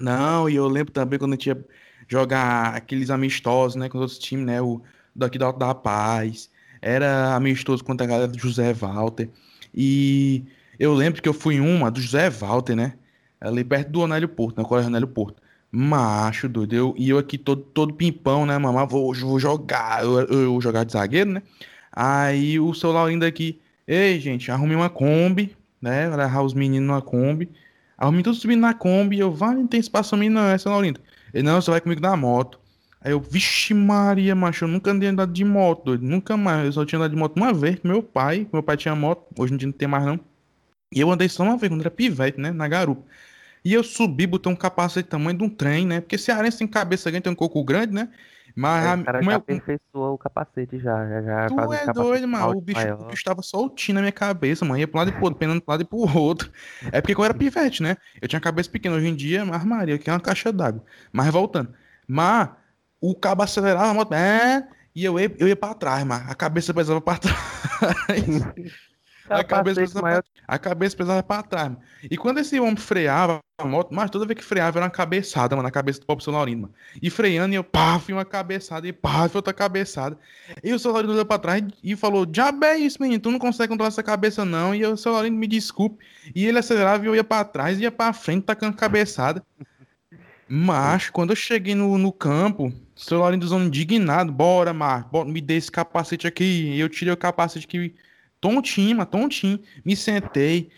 [0.00, 1.64] Não, e eu lembro também quando a gente ia
[2.08, 4.80] jogar aqueles amistosos, né, com os outros times, né, o
[5.14, 9.30] daqui da da Paz, era amistoso contra a galera do José Walter,
[9.74, 10.44] e
[10.78, 12.94] eu lembro que eu fui uma do José Walter, né,
[13.40, 17.38] ali perto do Onélio Porto, na Colégio Onélio Porto, macho, doido, eu, e eu aqui
[17.38, 21.42] todo, todo pimpão, né, mamãe, vou, vou jogar, eu, eu, eu jogar de zagueiro, né,
[21.90, 27.02] aí o seu Laurindo aqui, ei, gente, arrume uma Kombi, né, levar os meninos numa
[27.02, 27.50] Kombi,
[27.96, 29.18] Arrumei tudo subindo na Kombi.
[29.18, 31.00] Eu, vai, não tem espaço pra mim, não, é, seu Laurindo.
[31.32, 32.60] Ele, não, você vai comigo na moto.
[33.00, 36.04] Aí eu, vixe Maria, macho, eu nunca andei andado de moto, doido.
[36.04, 36.66] Nunca mais.
[36.66, 38.46] Eu só tinha andado de moto uma vez com meu pai.
[38.52, 40.20] Meu pai tinha moto, hoje em dia não tem mais, não.
[40.92, 42.50] E eu andei só uma vez, quando era pivete, né?
[42.50, 43.02] Na garupa.
[43.64, 46.00] E eu subi, botei um capacete tamanho de um trem, né?
[46.00, 48.08] Porque cearense tem cabeça grande, tem um coco grande, né?
[48.56, 52.56] Mas a- o cara já aperfeiçoou o capacete já, já, já Tu é doido, mano.
[52.56, 53.06] O bicho, o maior.
[53.08, 54.78] bicho tava soltinho na minha cabeça, mano.
[54.80, 56.50] Ia pro lado e pro outro, penando pro lado e pro outro.
[56.90, 57.96] É porque eu era pivete, né?
[58.20, 58.96] Eu tinha a cabeça pequena.
[58.96, 60.82] Hoje em dia, mas Maria, que é uma caixa d'água.
[61.12, 61.74] Mas voltando.
[62.08, 62.48] Mas
[62.98, 66.24] o cabo acelerava a moto, é, e eu ia, eu ia pra trás, mano.
[66.26, 68.24] A cabeça pesava pra trás.
[69.28, 71.80] A cabeça pesava maior pra, a cabeça pesava pra trás, mano.
[72.10, 75.56] E quando esse homem freava a moto, mas toda vez que freava era uma cabeçada,
[75.56, 76.74] mano, na cabeça do pobre seu Laurino, mano.
[77.00, 80.18] E freando, e eu, pá, fui uma cabeçada, e pá, fui outra cabeçada.
[80.62, 83.38] E o seu Laurino olhou pra trás e falou: Diabo é isso, menino, tu não
[83.38, 84.74] consegue controlar essa cabeça, não.
[84.74, 86.04] E o seu Laurino me desculpe.
[86.34, 89.42] E ele acelerava e eu ia pra trás, ia pra frente, tacando cabeçada.
[90.48, 95.40] Mas, quando eu cheguei no, no campo, o seu Laurindo indignado, bora, Marco, bora, me
[95.40, 96.44] dê esse capacete aqui.
[96.44, 97.94] E eu tirei o capacete aqui,
[98.40, 99.58] tontinho, mas tontinho.
[99.84, 100.70] Me sentei,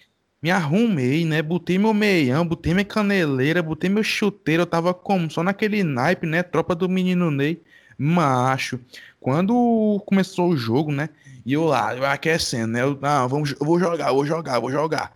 [0.43, 1.43] me arrumei, né?
[1.43, 4.63] Botei meu meião, botei minha caneleira, botei meu chuteiro.
[4.63, 5.31] Eu tava como?
[5.31, 6.43] Só naquele naipe, né?
[6.43, 7.61] Tropa do menino Ney.
[7.99, 8.79] Macho.
[9.21, 11.09] Quando começou o jogo, né?
[11.45, 12.83] E eu lá, eu aquecendo, né?
[12.83, 15.13] Eu, ah, vamos, eu vou jogar, vou jogar, vou jogar.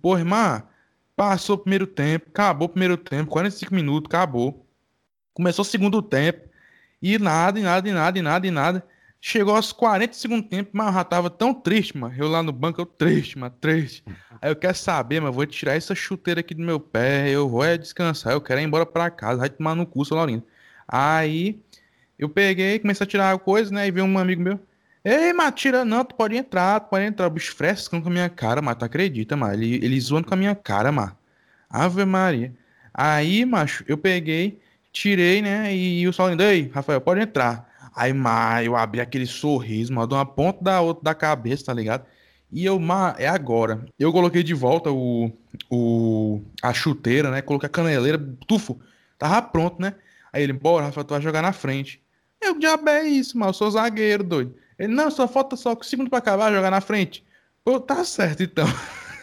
[0.00, 0.62] Pô, irmã,
[1.14, 4.64] passou o primeiro tempo, acabou o primeiro tempo, 45 minutos, acabou.
[5.34, 6.48] Começou o segundo tempo.
[7.02, 8.86] E nada, e nada, e nada, e nada, e nada.
[9.26, 12.14] Chegou aos 40 do segundo tempo, mas eu já tava tão triste, mano.
[12.14, 14.04] Eu lá no banco, eu triste, mano, triste.
[14.38, 17.64] Aí eu quero saber, mas vou tirar essa chuteira aqui do meu pé, eu vou
[17.64, 20.44] é descansar, eu quero ir embora pra casa, vai tomar no cu, seu Laurindo.
[20.86, 21.58] Aí
[22.18, 23.88] eu peguei, comecei a tirar a coisa, né?
[23.88, 24.60] E veio um amigo meu.
[25.02, 27.26] Ei, mas tira não, tu pode entrar, tu pode entrar.
[27.26, 29.54] O bicho frescando com a minha cara, mas tu acredita, mano.
[29.54, 31.16] Ele, ele zoando com a minha cara, mano.
[31.70, 32.52] Ave Maria.
[32.92, 34.60] Aí, macho, eu peguei,
[34.92, 35.74] tirei, né?
[35.74, 37.73] E, o Saulindo, ei, Rafael, pode entrar.
[37.94, 41.72] Aí, mas eu abri aquele sorriso, mano, de uma ponta da outra da cabeça, tá
[41.72, 42.04] ligado?
[42.50, 43.84] E eu, ma, é agora.
[43.98, 45.30] Eu coloquei de volta o,
[45.70, 47.42] o, a chuteira, né?
[47.42, 48.80] Coloquei a caneleira, tufo.
[49.18, 49.94] Tava pronto, né?
[50.32, 52.02] Aí ele, bora, Rafa, tu vai jogar na frente.
[52.40, 54.54] Eu, diabo é isso, mas eu sou zagueiro, doido.
[54.78, 57.24] Ele, não, só falta só segundo pra acabar, jogar na frente.
[57.64, 58.66] Pô, tá certo então.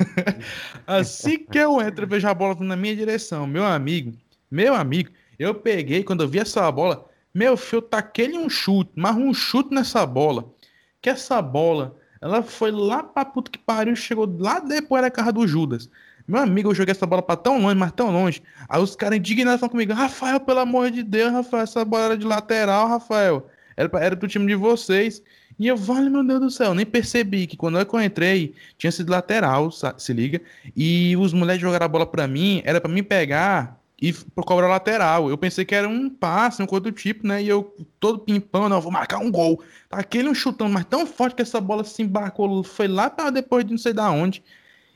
[0.88, 3.46] assim que eu entro, eu vejo a bola na minha direção.
[3.46, 4.14] Meu amigo,
[4.50, 9.16] meu amigo, eu peguei, quando eu vi essa bola, meu filho, taquei um chute, mas
[9.16, 10.54] um chute nessa bola.
[11.02, 15.32] Que essa bola, ela foi lá pra puta que pariu, chegou lá depois da casa
[15.32, 15.90] do Judas.
[16.28, 18.44] Meu amigo, eu joguei essa bola pra tão longe, mas tão longe.
[18.70, 19.94] Aí os caras indignados comigo.
[19.94, 23.50] Rafael, pelo amor de Deus, Rafael, essa bola era de lateral, Rafael.
[23.76, 25.24] Era, era pro time de vocês.
[25.58, 29.10] E eu, vale, meu Deus do céu, nem percebi que quando eu entrei, tinha sido
[29.12, 30.42] lateral, se liga.
[30.76, 35.30] E os moleques jogaram a bola pra mim, era pra mim pegar e cobrar lateral.
[35.30, 37.44] Eu pensei que era um passe, um coisa do tipo, né?
[37.44, 39.64] E eu, todo pimpão, não, vou marcar um gol.
[39.88, 43.30] Tá aquele um chutão, mas tão forte que essa bola se embarcou, foi lá para
[43.30, 44.44] depois de não sei da onde.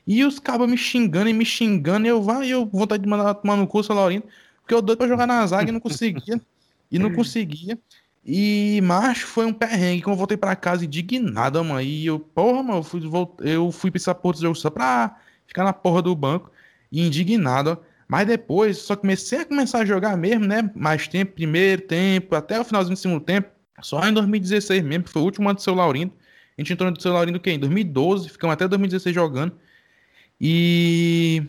[0.04, 3.34] E os cabos me xingando e me xingando, e eu, vai, eu vontade de mandar
[3.34, 4.26] tomar no curso, Laurindo,
[4.60, 6.40] porque eu doido pra jogar na zaga e não conseguia.
[6.90, 7.78] e não conseguia.
[8.24, 10.02] E, macho, foi um perrengue.
[10.02, 11.80] Quando eu voltei pra casa indignado, mano.
[11.80, 13.00] E eu, porra, mano, eu fui,
[13.40, 15.16] eu fui essa porra do jogo só pra
[15.46, 16.50] ficar na porra do banco.
[16.90, 17.95] E indignado, ó.
[18.08, 20.70] Mas depois, só comecei a começar a jogar mesmo, né?
[20.74, 23.48] Mais tempo, primeiro tempo, até o finalzinho do segundo tempo.
[23.82, 26.12] Só em 2016 mesmo, que foi o último ano do seu Laurindo.
[26.56, 27.50] A gente entrou no seu Laurindo quê?
[27.50, 29.52] Em 2012, ficamos até 2016 jogando.
[30.40, 31.42] E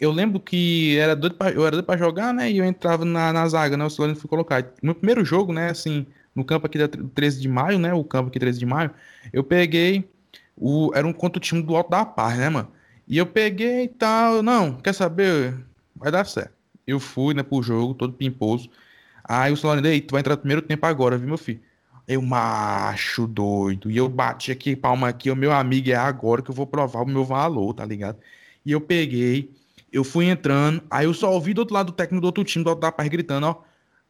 [0.00, 2.50] eu lembro que era doido pra, eu era doido pra jogar, né?
[2.50, 3.84] E eu entrava na, na zaga, né?
[3.84, 4.72] O Solano foi colocar.
[4.82, 5.70] No primeiro jogo, né?
[5.70, 7.92] Assim, no campo aqui da 13 de maio, né?
[7.94, 8.90] O campo aqui 13 de maio,
[9.32, 10.08] eu peguei.
[10.56, 12.68] O, era um contra o time do Alto da Paz, né, mano?
[13.08, 14.42] E eu peguei e tal.
[14.42, 15.54] Não, quer saber?
[15.96, 16.54] Vai dar certo.
[16.86, 18.70] Eu fui, né, pro jogo, todo pimposo.
[19.24, 21.60] Aí o Solano, ei, tu vai entrar no primeiro tempo agora, viu, meu filho?
[22.06, 23.90] Eu, macho doido.
[23.90, 27.02] E eu bati aqui, palma aqui, o meu amigo é agora que eu vou provar
[27.02, 28.18] o meu valor, tá ligado?
[28.64, 29.50] E eu peguei
[29.94, 32.64] eu fui entrando, aí eu só ouvi do outro lado do técnico do outro time,
[32.64, 33.62] do outro da gritando, ó.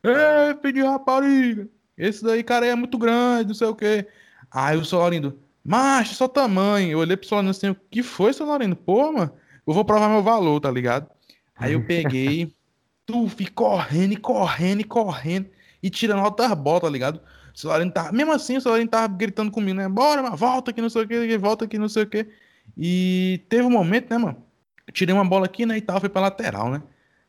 [0.03, 4.07] Ei, filho de rapariga, esse daí, cara, é muito grande, não sei o quê.
[4.51, 6.91] Aí o Solarindo, macho, só tamanho.
[6.93, 8.75] Eu olhei pro Solarindo assim, o que foi, Solarindo?
[8.75, 9.31] Pô, mano,
[9.67, 11.09] eu vou provar meu valor, tá ligado?
[11.57, 12.53] Aí eu peguei,
[13.07, 15.49] tu fui correndo correndo correndo
[15.83, 17.21] e tirando altas bolas, tá ligado?
[17.55, 19.89] O Solarindo tava, mesmo assim, o Solarindo tava gritando comigo, né?
[19.89, 22.29] Bora, volta aqui, não sei o quê, volta aqui, não sei o quê.
[22.77, 24.45] E teve um momento, né, mano?
[24.93, 26.83] tirei uma bola aqui, né, e tal, foi pra lateral, né?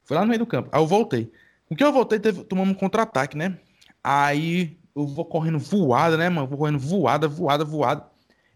[0.04, 0.70] Foi lá no meio do campo.
[0.72, 1.32] Aí eu voltei.
[1.68, 3.58] Com que eu voltei, teve, tomamos um contra-ataque, né?
[4.04, 6.48] Aí eu vou correndo voada, né, mano?
[6.48, 8.06] Vou correndo voada, voada, voada.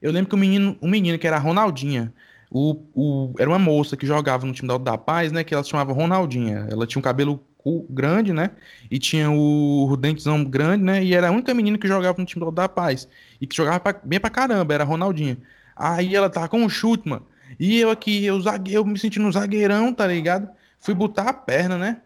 [0.01, 2.13] Eu lembro que o menino, um menino que era Ronaldinha,
[2.51, 5.43] o, o, era uma moça que jogava no time da da Paz, né?
[5.43, 6.67] Que ela se chamava Ronaldinha.
[6.69, 7.43] Ela tinha um cabelo
[7.89, 8.51] grande, né?
[8.89, 11.03] E tinha o, dentezão grande, né?
[11.03, 13.07] E era a única menina que jogava no time da da Paz.
[13.39, 15.37] E que jogava pra, bem pra caramba, era a Ronaldinha.
[15.75, 17.25] Aí ela tava com um chute, mano.
[17.59, 18.73] E eu aqui, eu, zague...
[18.73, 20.49] eu me sentindo um zagueirão, tá ligado?
[20.79, 22.01] Fui botar a perna, né?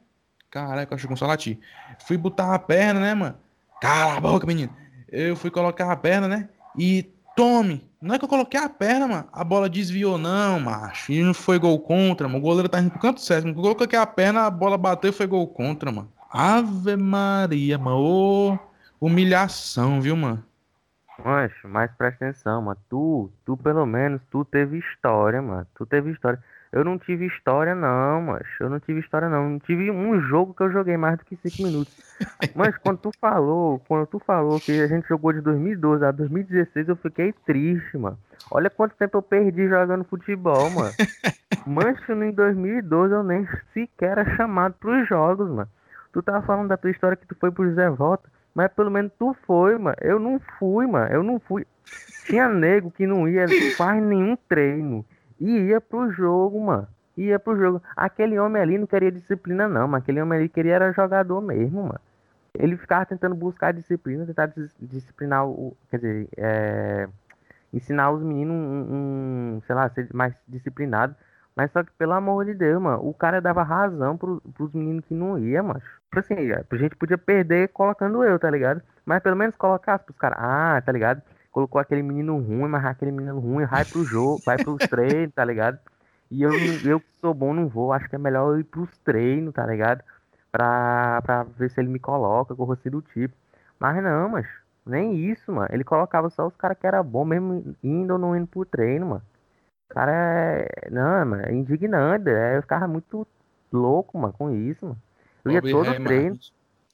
[0.49, 1.59] Caraca, eu acho que só latir.
[2.05, 3.35] Fui botar a perna, né, mano?
[3.81, 4.71] Cala a boca, menino.
[5.09, 6.49] Eu fui colocar a perna, né?
[6.77, 7.89] E tome.
[8.01, 9.29] Não é que eu coloquei a perna, mano.
[9.31, 11.11] A bola desviou, não, macho.
[11.11, 12.39] E não foi gol contra, mano.
[12.39, 13.47] O goleiro tá indo pro canto certo.
[13.47, 16.11] Eu coloquei a perna, a bola bateu e foi gol contra, mano.
[16.29, 17.97] Ave Maria, mano.
[17.97, 18.59] Ô,
[18.99, 20.43] humilhação, viu, mano?
[21.23, 22.79] Mancho, mas presta atenção, mano.
[22.89, 25.67] Tu, tu pelo menos, tu teve história, mano.
[25.75, 26.43] Tu teve história.
[26.73, 29.47] Eu não tive história, não, mas eu não tive história, não.
[29.47, 31.93] Não tive um jogo que eu joguei mais do que 5 minutos.
[32.55, 36.89] Mas quando tu falou, quando tu falou que a gente jogou de 2012 a 2016,
[36.89, 38.17] eu fiquei triste, mano.
[38.49, 40.91] Olha quanto tempo eu perdi jogando futebol, mano.
[41.67, 45.69] Mancho, em 2012 eu nem sequer era chamado pros jogos, mano.
[46.11, 48.27] Tu tava falando da tua história que tu foi pro José Volta.
[48.55, 49.97] Mas pelo menos tu foi, mano.
[50.01, 51.13] Eu não fui, mano.
[51.13, 51.67] Eu não fui.
[52.25, 53.45] Tinha nego que não ia
[53.77, 55.05] faz nenhum treino.
[55.43, 56.87] E ia pro jogo, mano.
[57.17, 57.83] Ia pro jogo.
[57.97, 61.83] Aquele homem ali não queria disciplina, não, mas aquele homem ali queria era jogador mesmo,
[61.83, 61.99] mano.
[62.53, 65.75] Ele ficava tentando buscar disciplina, tentar disciplinar o.
[65.89, 67.09] Quer dizer, é,
[67.73, 71.13] ensinar os meninos um, um, sei lá, ser mais disciplinado.
[71.53, 75.05] Mas só que, pelo amor de Deus, mano, o cara dava razão pro, pros meninos
[75.05, 75.81] que não ia, mano.
[76.05, 78.81] Tipo assim, a gente podia perder colocando eu, tá ligado?
[79.05, 81.21] Mas pelo menos colocasse pros caras, ah, tá ligado?
[81.53, 85.45] Colocou aquele menino ruim, mas aquele menino ruim vai pro jogo, vai pros treinos, tá
[85.45, 85.79] ligado?
[86.29, 86.51] E eu,
[86.83, 89.65] eu que sou bom não vou, acho que é melhor eu ir pros treinos, tá
[89.65, 90.03] ligado?
[90.51, 93.33] Pra, pra ver se ele me coloca, com assim do tipo.
[93.79, 94.45] Mas não, mas
[94.85, 95.69] nem isso, mano.
[95.71, 99.05] Ele colocava só os caras que era bom, mesmo indo ou não indo pro treino,
[99.07, 99.23] mano
[99.93, 100.89] cara é.
[100.89, 102.29] Não, mano, é indignante.
[102.29, 103.27] É, eu ficava muito
[103.71, 105.01] louco, mano, com isso, mano.
[105.45, 106.39] Eu ia todo treino.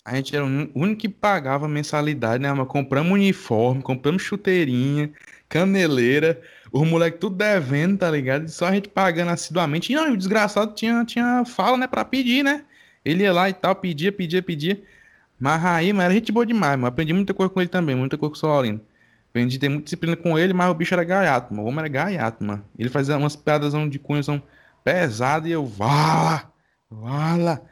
[0.05, 2.65] A gente era o único que pagava mensalidade, né, mano?
[2.65, 5.11] Compramos uniforme, compramos chuteirinha.
[5.47, 8.47] caneleira, os moleques tudo devendo, tá ligado?
[8.49, 9.91] Só a gente pagando assiduamente.
[9.91, 12.65] E não, o desgraçado tinha, tinha fala, né, pra pedir, né?
[13.03, 14.81] Ele ia lá e tal, pedia, pedia, pedia.
[15.39, 16.87] Mas aí, mas era gente boa demais, mano.
[16.87, 18.81] Aprendi muita coisa com ele também, muita coisa com o Solino.
[19.29, 21.65] Aprendi a ter muita disciplina com ele, mas o bicho era gaiato, mano.
[21.65, 22.65] O homem era gaiato, mano.
[22.77, 24.41] Ele fazia umas piadas de cunhazão
[24.83, 26.51] pesada e eu, vala,
[26.89, 27.63] vala.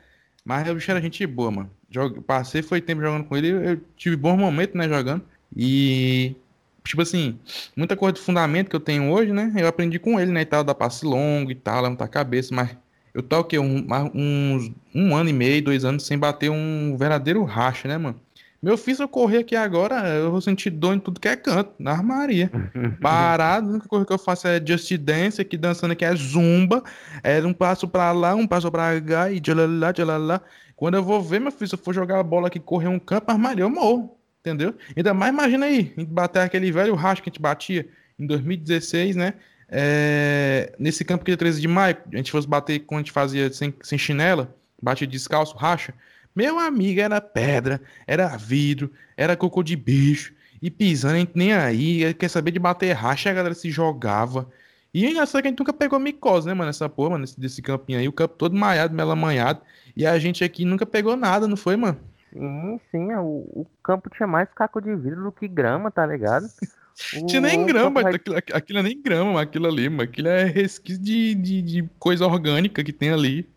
[0.45, 1.76] Mas o bicho era gente boa, mano.
[1.89, 5.23] Jogue, passei, foi tempo jogando com ele, eu tive bons momentos, né, jogando.
[5.55, 6.35] E,
[6.83, 7.39] tipo assim,
[7.75, 10.45] muita coisa de fundamento que eu tenho hoje, né, eu aprendi com ele, né, e
[10.45, 12.75] tal, da passe longo e tal, levantar a cabeça, mas
[13.13, 13.57] eu tô o quê?
[13.57, 18.19] Um, uns, um ano e meio, dois anos sem bater um verdadeiro racha, né, mano?
[18.61, 21.35] Meu filho, se eu correr aqui agora, eu vou sentir dor em tudo que é
[21.35, 22.51] canto, na armaria.
[23.01, 26.83] Parado, a única coisa que eu faço é just dance, aqui dançando aqui é zumba.
[27.23, 30.41] É um passo pra lá, um passo pra cá e tchalalá, tchalalá.
[30.77, 32.99] Quando eu vou ver, meu filho, se eu for jogar a bola aqui, correr um
[32.99, 34.15] campo, armaria, eu morro.
[34.39, 34.75] Entendeu?
[34.95, 38.25] Ainda mais imagina aí, a gente bater aquele velho racha que a gente batia em
[38.25, 39.33] 2016, né?
[39.67, 43.11] É, nesse campo que é 13 de maio, a gente fosse bater quando a gente
[43.11, 45.93] fazia sem, sem chinela, bate descalço, racha.
[46.33, 51.53] Meu amigo, era pedra, era vidro, era cocô de bicho, e pisando, a gente nem
[51.53, 54.47] aí, quer saber de bater racha, a galera se jogava.
[54.93, 57.39] E é engraçado que a gente nunca pegou micose, né, mano, essa porra, mano, desse,
[57.39, 59.61] desse campinho aí, o campo todo maiado, melamanhado,
[59.95, 61.99] e a gente aqui nunca pegou nada, não foi, mano?
[62.33, 66.45] Sim, sim, o, o campo tinha mais caco de vidro do que grama, tá ligado?
[67.27, 70.01] Tinha nem grama, aquilo, aquilo é nem grama, aquilo ali, mano.
[70.01, 73.47] Aquilo é resquício de, de, de, coisa orgânica que tem ali.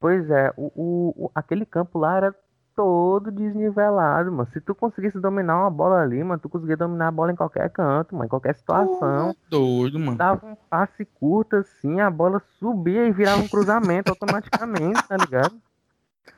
[0.00, 2.34] Pois é, o, o, aquele campo lá era
[2.76, 4.48] todo desnivelado, mano.
[4.52, 7.70] Se tu conseguisse dominar uma bola ali, mano, tu conseguia dominar a bola em qualquer
[7.70, 9.30] canto, mano, em qualquer situação.
[9.30, 10.16] Oh, doido, mano.
[10.16, 15.56] Dava um passe curto assim, a bola subia e virava um cruzamento automaticamente, tá ligado?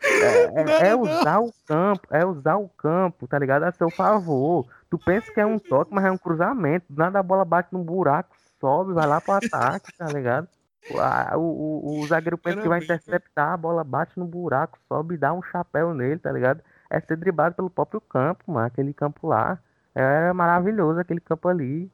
[0.01, 3.65] É, é, é, usar o campo, é usar o campo, tá ligado?
[3.65, 4.67] A seu favor.
[4.89, 6.87] Tu pensa que é um toque, mas é um cruzamento.
[6.89, 10.49] Nada a bola bate num buraco, sobe, vai lá pro ataque, tá ligado?
[10.91, 15.19] O, o, o zagueiro pensa que vai interceptar, a bola bate no buraco, sobe e
[15.19, 16.63] dá um chapéu nele, tá ligado?
[16.91, 18.67] É ser driblado pelo próprio campo, mano.
[18.67, 19.59] Aquele campo lá.
[19.95, 21.91] É maravilhoso aquele campo ali.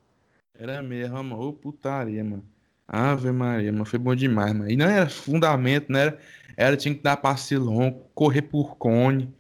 [0.57, 1.41] Era mesmo, mano.
[1.41, 2.45] Ô putaria, mano.
[2.87, 3.85] Ave Maria, mano.
[3.85, 4.71] Foi bom demais, mano.
[4.71, 6.19] E não era fundamento, não era.
[6.57, 9.35] Era, tinha que dar passe longo, correr por cone.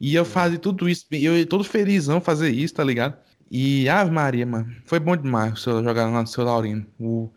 [0.00, 3.16] E eu fazia tudo isso, eu todo felizão fazer isso, tá ligado?
[3.50, 7.30] E Ave Maria, mano, foi bom demais o senhor jogar lá no seu Laurino, o,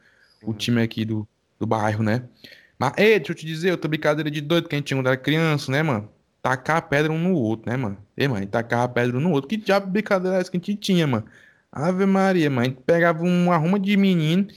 [0.44, 1.28] o time aqui do,
[1.60, 2.24] do bairro, né?
[2.78, 5.08] Mas, ei, deixa eu te dizer, outra brincadeira de doido que a gente tinha quando
[5.08, 6.10] era criança, né, mano?
[6.42, 7.98] Tacar a pedra um no outro, né, mano?
[8.16, 9.50] Ei, mano, tacar a pedra um no outro.
[9.50, 11.26] Que diabo de brincadeira é essa que a gente tinha, mano?
[11.70, 12.62] Ave Maria, mano.
[12.62, 14.48] A gente pegava uma arruma de menino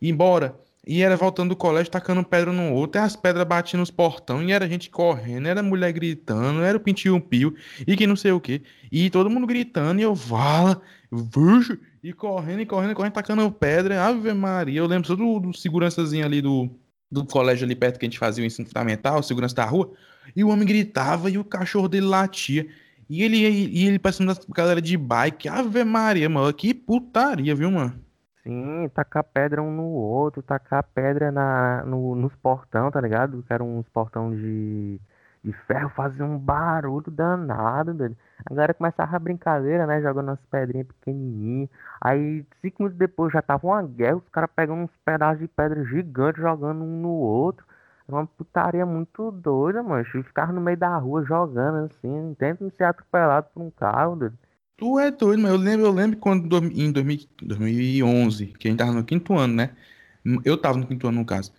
[0.00, 0.54] e embora.
[0.86, 4.42] E era voltando do colégio, tacando pedra no outro, e as pedras batiam nos portão,
[4.42, 7.54] e era gente correndo, era mulher gritando, era o pintinho pio,
[7.86, 8.62] e que não sei o que.
[8.90, 13.50] E todo mundo gritando, e eu, vala, vuxo, e correndo, e correndo, e correndo, tacando
[13.52, 14.02] pedra.
[14.02, 16.70] Ave Maria, eu lembro só do, do segurançazinho ali do,
[17.10, 19.92] do colégio ali perto que a gente fazia o ensino fundamental, segurança da rua,
[20.34, 22.66] e o homem gritava, e o cachorro dele latia.
[23.08, 25.48] E ele, e ele passando da galera de bike.
[25.48, 26.52] Ave Maria, mano.
[26.54, 27.98] Que putaria, viu, mano?
[28.44, 33.42] Sim, tacar pedra um no outro, tacar pedra na, no, nos portão, tá ligado?
[33.42, 35.00] Que eram uns portão de,
[35.42, 38.16] de ferro, fazia um barulho danado, dele.
[38.44, 40.00] A galera começava a brincadeira, né?
[40.02, 41.70] Jogando umas pedrinhas pequenininhas.
[42.00, 45.84] Aí, cinco minutos depois, já tava uma guerra, os caras pegando uns pedaços de pedra
[45.84, 47.64] gigantes, jogando um no outro.
[48.06, 50.04] Uma putaria muito doida, mano.
[50.04, 54.34] Ficava no meio da rua jogando assim, tentando ser atropelado por um carro, dele.
[54.76, 58.92] Tu é doido, mas eu lembro, eu lembro quando em 2011, que a gente tava
[58.92, 59.70] no quinto ano, né?
[60.44, 61.52] Eu tava no quinto ano, no caso.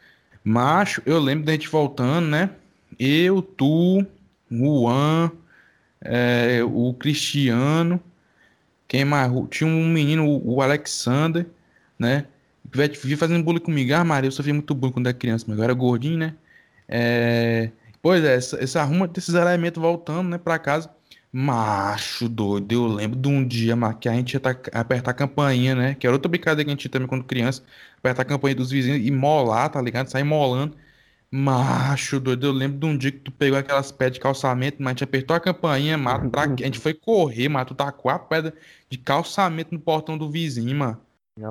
[0.43, 2.49] Macho, eu lembro da gente voltando, né?
[2.99, 4.05] Eu, tu,
[4.49, 5.31] Juan,
[6.01, 8.01] é, o Cristiano,
[8.87, 9.31] quem mais?
[9.49, 11.47] Tinha um menino, o Alexander,
[11.97, 12.27] né?
[12.71, 13.93] Que vivia fazendo bullying comigo.
[13.93, 16.35] Ah, Maria, eu sofri muito bullying quando era criança, mas agora era gordinho, né?
[16.87, 17.71] É...
[18.01, 20.89] Pois é, essa, essa arruma desses elementos voltando, né, pra casa.
[21.33, 25.73] Macho doido, eu lembro de um dia que a gente ia tá, apertar a campainha,
[25.75, 25.95] né?
[25.95, 27.63] Que era outra brincadeira que a gente tinha também quando criança.
[27.97, 30.07] Apertar a campainha dos vizinhos e molar, tá ligado?
[30.09, 30.75] Sair molando.
[31.33, 34.87] Macho doido, eu lembro de um dia que tu pegou aquelas pedras de calçamento, mas
[34.87, 36.43] a gente apertou a campainha, mano, pra...
[36.43, 38.53] a gente foi correr, mas tu tacou a pedra
[38.89, 40.99] de calçamento no portão do vizinho, mano.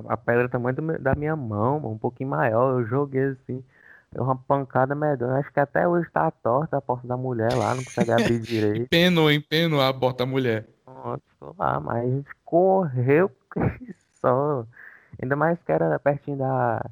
[0.06, 3.64] A pedra tamanho da minha mão, um pouquinho maior, eu joguei assim.
[4.12, 5.38] Deu uma pancada medonha.
[5.38, 8.82] Acho que até hoje tá torta a porta da mulher lá, não consegue abrir direito.
[8.82, 10.66] empenou, empenou a porta da mulher.
[10.84, 11.22] Pronto,
[11.56, 13.30] lá, mas a gente correu
[14.20, 14.66] só.
[15.22, 16.84] Ainda mais que era pertinho da.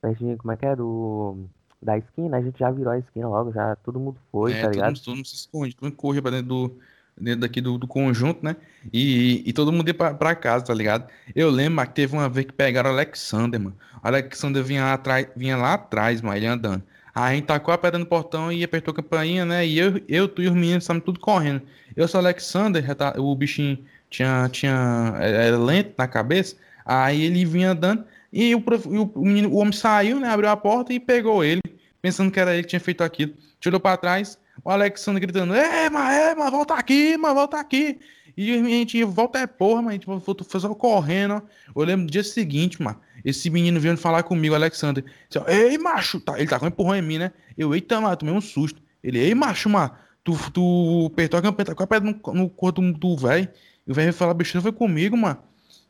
[0.00, 0.74] Pertinho, como é que é?
[0.74, 1.46] Do.
[1.82, 4.68] Da esquina, a gente já virou a esquina logo, já todo mundo foi, é, tá
[4.68, 4.86] ligado?
[4.86, 6.78] Todo mundo, todo mundo se esconde, todo mundo corre pra dentro do,
[7.20, 8.56] dentro daqui do, do conjunto, né?
[8.92, 11.08] E, e, todo mundo ia pra, pra, casa, tá ligado?
[11.34, 13.76] Eu lembro mas, que teve uma vez que pegaram o Alexander, mano.
[14.02, 16.82] O Alexander vinha lá atrás, vinha lá atrás, mano, ele andando.
[17.14, 19.66] Aí a gente tacou a pedra no portão e apertou a campainha, né?
[19.66, 21.62] E eu, eu tu e os meninos estavam tudo correndo.
[21.94, 23.78] Eu sou o Alexander, tá, o bichinho
[24.08, 26.56] tinha, tinha era lento na cabeça.
[26.84, 30.28] Aí ele vinha andando e o, o, o, menino, o homem saiu, né?
[30.28, 31.60] Abriu a porta e pegou ele,
[32.00, 33.34] pensando que era ele que tinha feito aquilo.
[33.60, 37.98] Tirou para trás, o Alexandre gritando: É, mas é, mas volta aqui, mas volta aqui.
[38.34, 40.06] E a gente volta é porra, mas a gente
[40.48, 41.42] foi só correndo.
[41.74, 42.98] Eu lembro do dia seguinte, mano.
[43.24, 45.04] Esse menino veio falar comigo, Alexandre.
[45.28, 47.32] Disse, Ei, macho, tá, ele tá com um empurrão em mim, né?
[47.56, 48.80] Eu, eita, mano, tomei um susto.
[49.04, 49.92] Ele, ei, macho, mano,
[50.24, 53.48] tu, tu apertou a campanha, tá com a pedra no, no corpo do, do velho.
[53.86, 55.38] E o velho veio falar besteira, foi comigo, mano.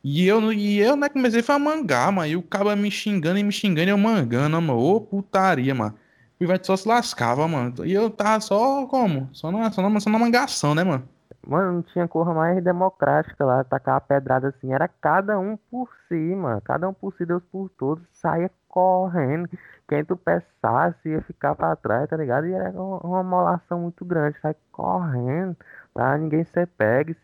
[0.03, 2.27] E eu, e eu, né, comecei a mangar, mano.
[2.27, 4.77] E o cara me xingando e me xingando e eu mangando, mano.
[4.77, 5.95] Ô, putaria, mano.
[6.39, 7.85] O Ivete só se lascava, mano.
[7.85, 9.29] E eu tava só como?
[9.31, 11.07] Só na, só na, só na mangação, né, mano?
[11.47, 14.73] Mano, não tinha cor mais democrática lá, tacar a pedrada assim.
[14.73, 16.61] Era cada um por si, mano.
[16.61, 18.03] Cada um por si, Deus por todos.
[18.11, 19.49] Saia correndo.
[19.87, 22.47] Quem tu peçasse ia ficar pra trás, tá ligado?
[22.47, 24.37] E era uma, uma molação muito grande.
[24.41, 25.55] Sai correndo
[25.93, 27.15] pra ninguém ser pegue.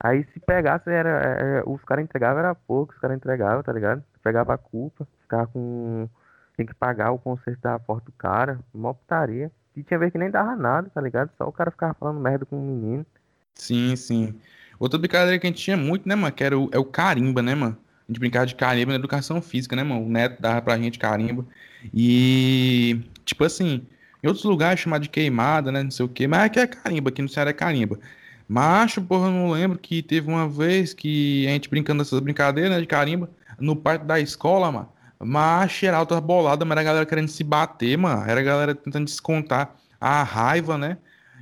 [0.00, 4.02] Aí se pegasse, era, era os caras entregavam, era pouco, os caras entregavam, tá ligado?
[4.22, 6.08] Pegava a culpa, ficava com
[6.56, 9.50] tem que pagar o conserto da porta do cara, mó putaria.
[9.76, 11.30] E tinha vez que nem dava nada, tá ligado?
[11.38, 13.06] Só o cara ficava falando merda com o menino.
[13.54, 14.34] Sim, sim.
[14.78, 16.32] Outra brincadeira que a gente tinha muito, né, mano?
[16.32, 17.76] Que era o, é o carimba, né, mano?
[18.08, 20.04] A gente brincava de carimba na educação física, né, mano?
[20.04, 21.46] O neto dava pra gente carimba.
[21.94, 23.86] E, tipo assim,
[24.20, 25.84] em outros lugares chamado de queimada, né?
[25.84, 26.26] Não sei o quê.
[26.26, 28.00] Mas aqui é carimba, aqui no Ceará é carimba.
[28.48, 32.80] Macho, porra, não lembro que teve uma vez que a gente brincando dessas brincadeiras, né,
[32.80, 33.30] de carimba,
[33.60, 34.88] no parque da escola, mano.
[35.20, 38.22] Mas geral tava bolada, mas era a galera querendo se bater, mano.
[38.28, 40.96] Era a galera tentando descontar a raiva, né?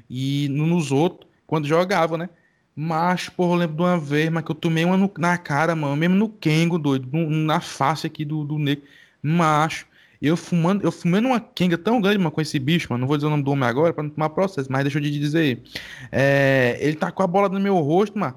[0.09, 2.29] E nos outros, quando jogava, né?
[2.75, 5.75] Mas, porra, eu lembro de uma vez, mas que eu tomei uma no, na cara,
[5.75, 5.97] mano.
[5.97, 7.09] Mesmo no Kengo, doido.
[7.13, 8.85] No, na face aqui do, do negro.
[9.23, 9.87] Macho.
[10.21, 13.03] Eu fumando, eu fumando uma Kenga tão grande, mano, com esse bicho, mano.
[13.03, 15.03] Não vou dizer o nome do homem agora pra não tomar processo, mas deixa eu
[15.03, 15.63] te dizer.
[16.11, 18.35] É, ele tá com a bola no meu rosto, mano.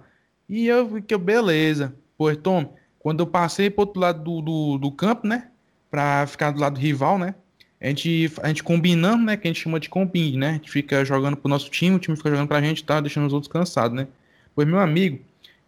[0.47, 1.93] E eu fiquei, beleza.
[2.17, 5.47] Pois, Tom, quando eu passei pro outro lado do, do, do, campo, né?
[5.89, 7.33] Pra ficar do lado do rival, né?
[7.79, 9.37] A gente, a gente combinando, né?
[9.37, 10.49] Que a gente chama de combine, né?
[10.49, 12.99] A gente fica jogando pro nosso time, o time fica jogando pra gente, tá?
[12.99, 14.07] Deixando os outros cansados, né?
[14.53, 15.19] Pois, meu amigo,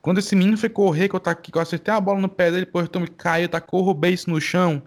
[0.01, 2.51] quando esse menino foi correr, que eu, tá, que eu acertei a bola no pé
[2.51, 4.81] dele, pois Tom caiu, tacou o base no chão.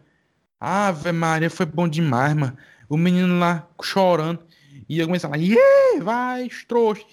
[0.66, 2.56] Ave Maria, foi bom demais, mano.
[2.88, 4.40] O menino lá chorando.
[4.88, 7.04] E eu comecei a falar, vai, trouxa,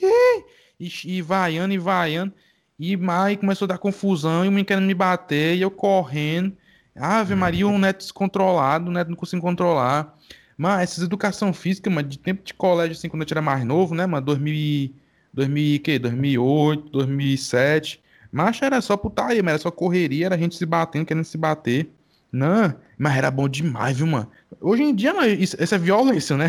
[0.79, 2.33] e, e vaiando, e vaiando.
[2.79, 6.55] E mais começou a dar confusão, e o menino querendo me bater, e eu correndo.
[6.95, 10.17] Ave Maria, um neto descontrolado, o neto não conseguiu controlar.
[10.57, 13.93] Mas essas educação física, mano, de tempo de colégio, assim, quando eu era mais novo,
[13.93, 14.93] né, mano, 2000,
[15.33, 18.01] 2000, que, 2008, 2007.
[18.31, 21.89] Mas era só putaria, mas era só correria, era gente se batendo, querendo se bater.
[22.31, 24.31] Não, mas era bom demais, viu, mano?
[24.59, 26.47] Hoje em dia, não, isso, isso é violência, né?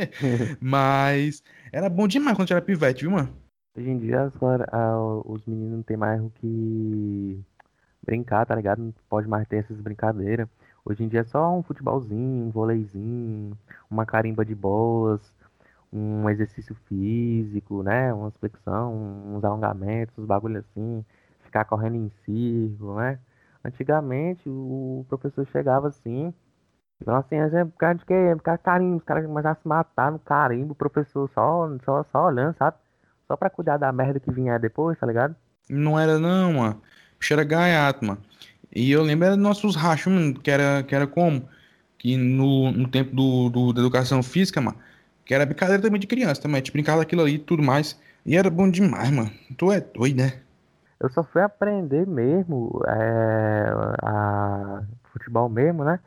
[0.60, 1.42] mas
[1.72, 3.32] era bom demais quando era pivete, viu, mano?
[3.76, 4.30] Hoje em dia
[5.24, 7.40] os meninos não tem mais o que
[8.04, 8.82] brincar, tá ligado?
[8.82, 10.48] Não pode mais ter essas brincadeiras.
[10.84, 13.56] Hoje em dia é só um futebolzinho, um voleizinho,
[13.88, 15.20] uma carimba de boas,
[15.92, 18.12] um exercício físico, né?
[18.12, 21.04] Uma flexão, uns alongamentos, uns bagulho assim,
[21.44, 23.18] ficar correndo em círculo, né?
[23.64, 26.32] Antigamente o professor chegava assim,
[27.00, 28.04] então assim, é por causa de?
[28.04, 31.68] Por causa de carimbo, os caras começavam a se matar no carimbo, o professor só,
[31.84, 32.76] só, só olhando, sabe?
[33.26, 35.34] Só pra cuidar da merda que vinha depois, tá ligado?
[35.68, 36.80] Não era não, mano.
[37.30, 38.20] Era gaiato, mano.
[38.74, 41.48] E eu lembro dos nossos rachos, mano, que era, que era como?
[41.98, 44.78] Que no, no tempo do, do, da educação física, mano,
[45.24, 46.56] que era brincadeira também de criança também.
[46.56, 47.98] A gente brincava daquilo ali e tudo mais.
[48.26, 49.30] E era bom demais, mano.
[49.56, 50.41] Tu é doido, né?
[51.02, 53.64] Eu só fui aprender mesmo é,
[54.04, 54.82] a
[55.12, 55.98] futebol mesmo, né?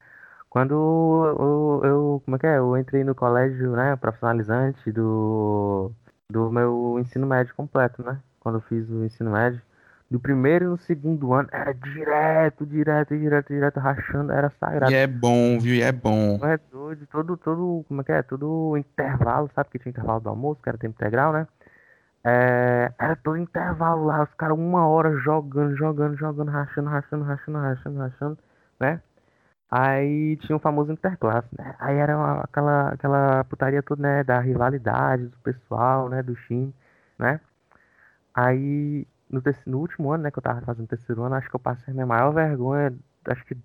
[0.50, 2.58] Quando eu, eu, como é que é?
[2.60, 5.92] Eu entrei no colégio, né, profissionalizante do
[6.32, 8.20] do meu ensino médio completo, né?
[8.40, 9.62] Quando eu fiz o ensino médio.
[10.10, 14.92] Do primeiro e no segundo ano, era direto, direto, direto, direto, rachando, era sagrado.
[14.94, 15.76] E é bom, viu?
[15.76, 16.40] E é bom.
[16.46, 18.22] É doido, todo, todo, como é que é?
[18.22, 21.48] Todo intervalo, sabe que tinha intervalo do almoço, que era tempo integral, né?
[22.26, 27.60] É, era todo intervalo lá, os caras uma hora jogando, jogando, jogando, rachando, rachando, rachando,
[27.60, 28.38] rachando, rachando,
[28.80, 29.02] né?
[29.72, 31.76] Aí tinha o famoso interclasse, né?
[31.80, 34.24] Aí era uma, aquela, aquela putaria toda, né?
[34.24, 36.24] Da rivalidade do pessoal, né?
[36.24, 36.74] Do time,
[37.20, 37.40] né?
[38.34, 40.32] Aí no, no último ano, né?
[40.32, 42.94] Que eu tava fazendo terceiro ano, acho que eu passei a minha maior vergonha,
[43.28, 43.58] acho que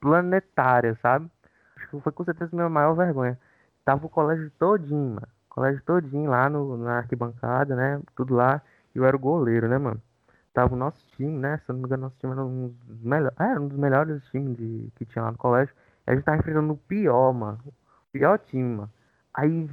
[0.00, 1.30] planetária, sabe?
[1.76, 3.38] Acho que foi com certeza a minha maior vergonha.
[3.84, 5.35] Tava o colégio todinho, mano.
[5.56, 8.02] Colégio todinho lá no, na arquibancada, né?
[8.16, 8.62] Tudo lá.
[8.94, 10.02] E eu era o goleiro, né, mano?
[10.54, 11.58] Tava o nosso time, né?
[11.58, 13.38] Se eu não me engano, nosso time era um dos melhores.
[13.40, 15.74] É, um dos melhores times de, que tinha lá no colégio.
[16.06, 17.58] E a gente tava enfrentando o pior, mano.
[17.66, 17.72] O
[18.12, 18.92] pior time, mano.
[19.34, 19.68] Aí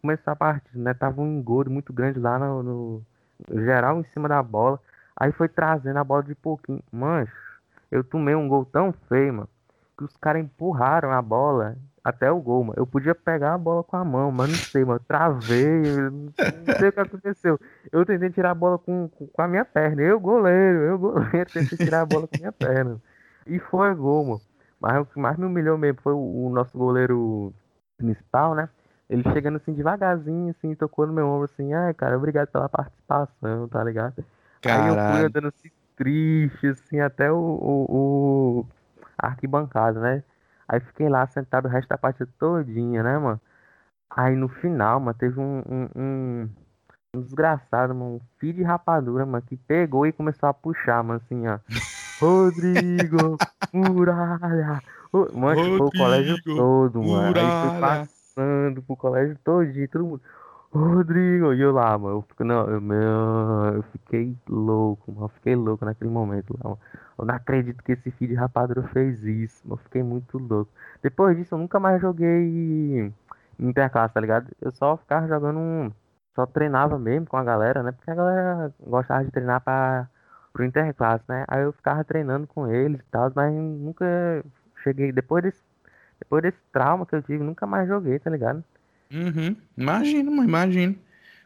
[0.00, 0.94] começou a partida, né?
[0.94, 3.02] Tava um engodo muito grande lá no, no-
[3.48, 4.80] no geral em cima da bola.
[5.16, 6.82] Aí foi trazendo a bola de pouquinho.
[6.92, 7.32] Mancho,
[7.90, 9.48] eu tomei um gol tão feio, mano,
[9.96, 12.74] que os caras empurraram a bola até o gol, mano.
[12.78, 15.00] Eu podia pegar a bola com a mão, mas não sei, mano.
[15.08, 15.66] Travei,
[16.10, 17.58] não sei o que aconteceu.
[17.90, 20.02] Eu tentei tirar a bola com, com, a minha perna.
[20.02, 23.00] Eu, goleiro, eu, goleiro, tentei tirar a bola com a minha perna.
[23.46, 24.42] E foi gol, mano.
[24.80, 27.52] Mas o que mais me humilhou mesmo foi o, o nosso goleiro
[27.96, 28.68] principal, né?
[29.08, 33.68] Ele chegando assim devagarzinho, assim, tocou no meu ombro assim, ai, cara, obrigado pela participação,
[33.68, 34.24] tá ligado?
[34.66, 35.22] Aí eu fui Caralho.
[35.22, 38.66] andando assim, triste, assim, até o, o, o-
[39.18, 40.22] arquibancada, né?
[40.68, 43.40] Aí fiquei lá sentado o resto da partida todinha, né, mano?
[44.10, 46.50] Aí no final, mano, teve um, um, um,
[47.14, 51.20] um desgraçado, mano, um filho de rapadura, mano, que pegou e começou a puxar, mano,
[51.24, 51.58] assim, ó.
[52.20, 53.36] Rodrigo,
[53.72, 54.80] muralha.
[55.12, 57.38] Mano, foi o colégio Rodrigo, todo, mano.
[57.38, 58.08] Aí foi muralha.
[58.34, 60.22] passando pro colégio todinho, todo mundo.
[60.74, 62.16] Rodrigo, e eu lá, mano.
[62.18, 62.98] Eu, fico, não, eu, meu,
[63.76, 65.26] eu fiquei louco, mano.
[65.26, 66.80] Eu fiquei louco naquele momento lá, mano.
[67.16, 69.74] Eu não acredito que esse filho de rapadura fez isso, mano.
[69.80, 70.72] Eu fiquei muito louco.
[71.02, 73.12] Depois disso, eu nunca mais joguei
[73.58, 74.50] interclasse, tá ligado?
[74.60, 75.92] Eu só ficava jogando um.
[76.34, 77.92] Só treinava mesmo com a galera, né?
[77.92, 80.08] Porque a galera gostava de treinar pra,
[80.52, 81.44] pro interclasse, né?
[81.46, 84.04] Aí eu ficava treinando com eles e tal, mas nunca
[84.82, 85.12] cheguei.
[85.12, 85.62] Depois desse,
[86.18, 88.64] depois desse trauma que eu tive, nunca mais joguei, tá ligado?
[89.14, 89.56] Uhum.
[89.78, 90.96] Imagino, mano, imagino.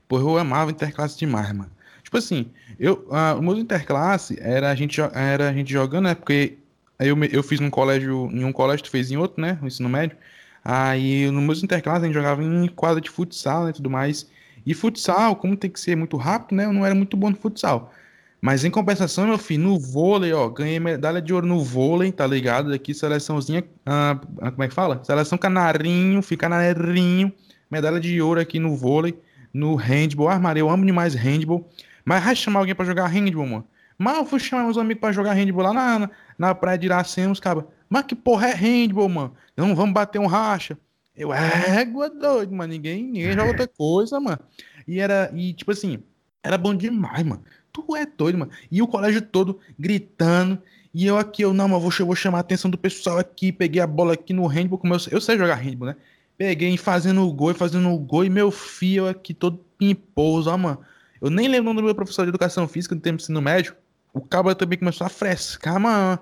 [0.08, 1.70] Pô, eu amava interclasse demais, mano.
[2.02, 2.46] Tipo assim,
[2.80, 6.14] eu, ah, o meu interclasse era a gente, era a gente jogando, né?
[6.14, 6.56] Porque
[6.98, 9.58] eu, eu fiz num colégio, em um colégio, tu fez em outro, né?
[9.62, 10.16] O ensino médio.
[10.64, 14.30] Aí no meu interclasse a gente jogava em quadra de futsal né, e tudo mais.
[14.66, 16.64] E futsal, como tem que ser muito rápido, né?
[16.64, 17.92] Eu não era muito bom no futsal.
[18.40, 22.26] Mas em compensação, meu filho, no vôlei, ó, ganhei medalha de ouro no vôlei, tá
[22.26, 22.72] ligado?
[22.72, 25.02] Aqui, seleçãozinha, ah, ah, como é que fala?
[25.04, 27.32] Seleção canarinho, fica canarinho,
[27.70, 29.18] medalha de ouro aqui no vôlei,
[29.52, 30.38] no handball.
[30.38, 31.68] Maria, eu amo demais handball.
[32.04, 33.66] Mas vai chamar alguém pra jogar handball, mano.
[34.18, 37.40] Eu fui chamar meus amigos pra jogar handball lá na, na, praia de Iracema, os
[37.40, 37.64] cabas.
[37.88, 39.34] Mas que porra é handball, mano?
[39.56, 40.78] Não vamos bater um racha.
[41.16, 42.72] Eu, égua doido, mano.
[42.72, 44.38] Ninguém, ninguém joga outra coisa, mano.
[44.86, 45.98] E era, e tipo assim,
[46.42, 47.42] era bom demais, mano.
[47.72, 48.52] Tu é doido, mano.
[48.70, 50.58] E o colégio todo gritando.
[50.94, 53.52] E eu aqui, eu, não, mas vou, ch- vou chamar a atenção do pessoal aqui.
[53.52, 55.96] Peguei a bola aqui no handball, como eu, eu sei jogar handball, né?
[56.38, 60.58] Peguei fazendo o gol, e fazendo o gol, e meu eu aqui todo pimposo, ó,
[60.58, 60.80] mano.
[61.20, 63.76] Eu nem lembro do meu professor de educação física no tempo de ensino médio.
[64.14, 66.20] O cabo também começou a frescar, mano.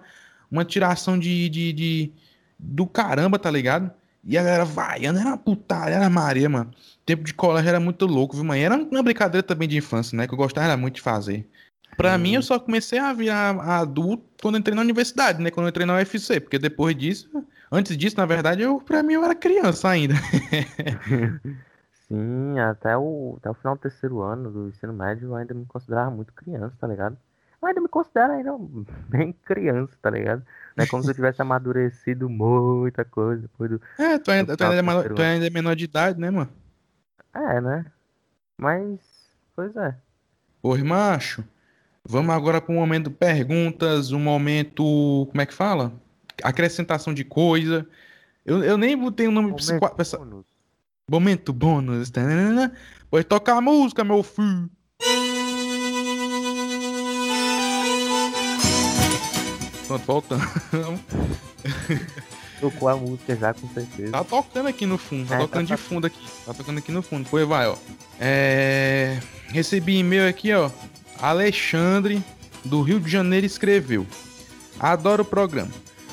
[0.50, 2.12] Uma tiração de, de, de-
[2.58, 3.90] do caramba, tá ligado?
[4.24, 6.72] E a galera vaiando, era uma putaria, era Maria, mano.
[7.04, 8.64] Tempo de colégio era muito louco, viu, mãe?
[8.64, 10.26] Era uma brincadeira também de infância, né?
[10.26, 11.48] Que eu gostava muito de fazer.
[11.96, 15.50] Pra mim, eu só comecei a virar adulto quando entrei na universidade, né?
[15.50, 17.30] Quando eu entrei na UFC, porque depois disso,
[17.72, 20.14] antes disso, na verdade, eu, pra mim, eu era criança ainda.
[22.08, 25.66] Sim, até o, até o final do terceiro ano do ensino médio eu ainda me
[25.66, 27.16] considerava muito criança, tá ligado?
[27.60, 28.52] Eu ainda me considero ainda
[29.08, 30.44] bem criança, tá ligado?
[30.76, 33.80] Não é como se eu tivesse amadurecido muita coisa depois do.
[33.98, 36.50] É, tu ainda, tu ainda, é, tu ainda é menor de idade, né, mano?
[37.34, 37.86] É, né?
[38.56, 39.00] Mas,
[39.54, 39.96] pois é.
[40.62, 41.44] Ô, macho,
[42.08, 45.92] vamos agora para um momento perguntas, um momento, como é que fala?
[46.42, 47.86] Acrescentação de coisa.
[48.44, 50.46] Eu, eu nem botei o nome pra esse Momento pra essa- bônus.
[51.10, 52.10] Momento bônus.
[52.10, 52.72] tanana.
[53.10, 54.68] Pois toca a música, meu filho.
[59.86, 60.42] Pronto, voltando.
[62.60, 64.10] Tocou a música já, com certeza.
[64.12, 66.18] Tá tocando aqui no fundo, tá É, tocando tá de fundo aqui.
[66.44, 67.28] Tá tocando aqui no fundo.
[67.30, 67.76] Pois vai, ó.
[68.18, 69.18] É...
[69.48, 70.70] Recebi e-mail aqui, ó.
[71.20, 72.22] Alexandre,
[72.64, 74.06] do Rio de Janeiro, escreveu.
[74.78, 75.70] Adoro o programa.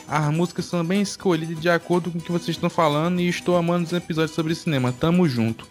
[0.08, 3.56] As músicas são bem escolhidas de acordo com o que vocês estão falando e estou
[3.56, 4.94] amando os episódios sobre cinema.
[4.98, 5.68] Tamo junto.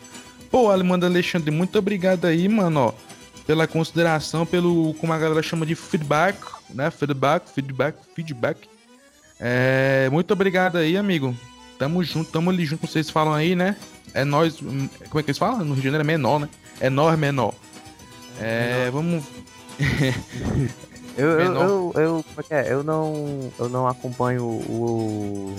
[0.51, 2.93] Pô, Alemanda Alexandre, muito obrigado aí, mano, ó.
[3.47, 6.39] Pela consideração, pelo, como a galera chama de feedback,
[6.71, 6.91] né?
[6.91, 8.69] Feedback, feedback, feedback.
[9.41, 11.37] É, muito obrigado aí, amigo.
[11.79, 13.77] Tamo junto, tamo ali junto, vocês falam aí, né?
[14.15, 14.61] É nós.
[14.63, 15.61] hum, Como é que eles falam?
[15.61, 16.49] No Rio de Janeiro é menor, né?
[16.81, 17.55] É nós menor.
[18.43, 19.25] É, vamos.
[21.17, 22.73] Eu, eu, eu, eu, é é?
[22.73, 25.55] Eu não, eu não acompanho o.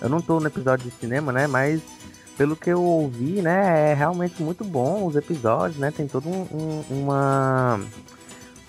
[0.00, 1.46] Eu não tô no episódio de cinema, né?
[1.46, 1.80] Mas
[2.36, 3.90] pelo que eu ouvi, né?
[3.92, 5.92] É realmente muito bom os episódios, né?
[5.92, 7.80] Tem todo um, um- uma.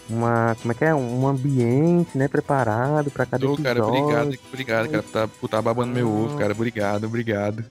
[0.07, 0.55] Uma.
[0.61, 0.93] Como é que é?
[0.93, 2.27] Um ambiente, né?
[2.27, 3.63] Preparado pra cada Ô, episódio.
[3.63, 6.51] cara, obrigado, obrigado, cara, por tá, por tá babando meu ovo, cara.
[6.53, 7.63] Obrigado, obrigado.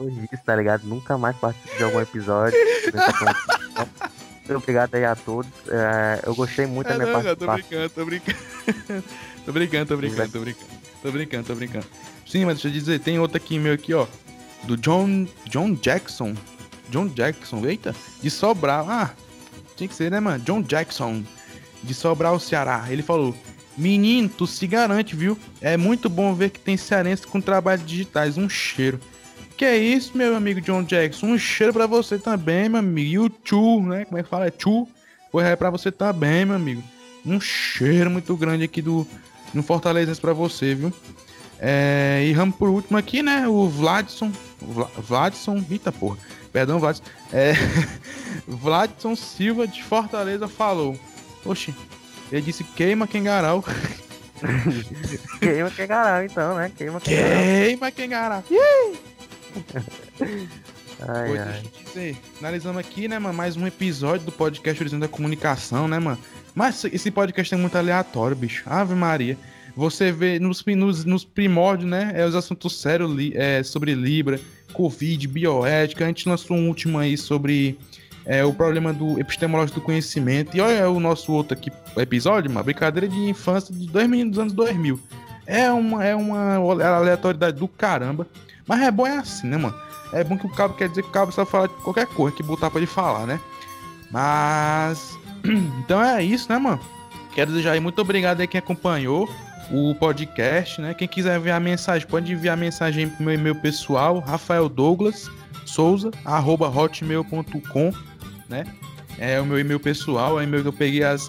[0.00, 0.84] Depois disso, tá ligado?
[0.84, 2.58] Nunca mais participo de algum episódio.
[4.48, 5.50] Muito obrigado aí a todos.
[5.68, 7.54] É, eu gostei muito da É, minha não, não, tô participação.
[7.54, 9.04] brincando, tô brincando.
[9.46, 10.70] tô brincando, tô brincando, tô brincando.
[11.02, 11.86] Tô brincando, tô brincando.
[12.26, 14.06] Sim, mas deixa eu dizer, tem outro aqui meu aqui, ó.
[14.64, 15.26] Do John.
[15.48, 16.34] John Jackson.
[16.88, 17.94] John Jackson, eita.
[18.20, 18.86] De Sobral.
[18.88, 19.10] Ah,
[19.76, 20.42] tinha que ser, né, mano?
[20.44, 21.22] John Jackson.
[21.82, 22.86] De Sobral, Ceará.
[22.88, 23.34] Ele falou.
[23.76, 25.38] Menino, tu se garante, viu?
[25.60, 28.36] É muito bom ver que tem cearense com trabalhos digitais.
[28.36, 29.00] Um cheiro.
[29.60, 31.26] Que é isso, meu amigo John Jackson?
[31.26, 33.10] Um cheiro pra você também, meu amigo.
[33.10, 34.06] E o tchu, né?
[34.06, 34.46] Como é que fala?
[34.46, 34.88] É tchu.
[35.30, 36.82] Pois é pra você também, meu amigo.
[37.26, 39.06] Um cheiro muito grande aqui do
[39.52, 40.90] no Fortaleza pra você, viu?
[41.58, 43.46] É, e vamos por último aqui, né?
[43.48, 44.32] O Vladson.
[44.62, 45.62] Vla, Vladson.
[45.70, 46.16] Eita porra.
[46.50, 47.02] Perdão, Vladson.
[47.30, 47.52] É,
[48.48, 50.98] Vladson Silva de Fortaleza falou.
[51.44, 51.74] Oxi.
[52.32, 53.62] Ele disse queima Kengarau.
[55.38, 56.72] Queima que garal, então, né?
[56.74, 57.42] Queima que garal.
[57.42, 58.44] Queima Kengarau.
[61.08, 61.62] Ai, ai.
[61.86, 62.16] dizer.
[62.36, 63.34] Finalizamos aqui, né, mano?
[63.34, 66.18] Mais um episódio do podcast Horizonte da Comunicação, né, mano?
[66.54, 68.62] Mas esse podcast é muito aleatório, bicho.
[68.66, 69.36] Ave Maria.
[69.74, 72.12] Você vê nos, nos, nos primórdios, né?
[72.14, 74.38] É os assuntos sérios li- é, sobre Libra,
[74.74, 76.04] Covid, bioética.
[76.04, 77.78] A gente lançou um último aí sobre
[78.26, 80.54] é, o problema do epistemológico do conhecimento.
[80.54, 84.38] E olha o nosso outro aqui episódio, uma brincadeira de infância de dois meninos dos
[84.40, 85.00] anos 2000.
[85.46, 88.26] É uma, é uma aleatoriedade do caramba.
[88.70, 89.74] Mas é bom é assim, né, mano?
[90.12, 92.36] É bom que o cabo quer dizer que o cabo só fala de qualquer coisa
[92.36, 93.40] que botar pra ele falar, né?
[94.12, 95.18] Mas.
[95.80, 96.78] Então é isso, né, mano?
[97.34, 99.28] Quero desejar aí muito obrigado aí quem acompanhou
[99.72, 100.94] o podcast, né?
[100.94, 105.28] Quem quiser enviar mensagem, pode enviar mensagem pro meu e-mail pessoal, Rafael Douglas
[105.66, 107.92] Souza, arroba hotmail.com,
[108.48, 108.64] né?
[109.18, 111.28] É o meu e-mail pessoal, é o e-mail que eu peguei as.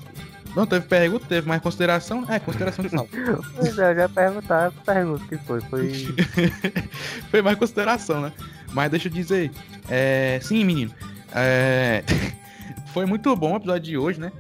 [0.56, 2.26] Não teve pergunta, teve mais consideração?
[2.28, 3.10] É, consideração de saldo.
[3.56, 5.62] Pois é, eu já perguntar, o que foi.
[5.62, 5.92] Foi.
[7.32, 8.32] Foi mais consideração, né?
[8.74, 9.52] Mas deixa eu dizer.
[9.90, 10.40] É...
[10.42, 10.94] Sim, menino.
[11.34, 12.04] É...
[12.94, 14.32] Foi muito bom o episódio de hoje, né?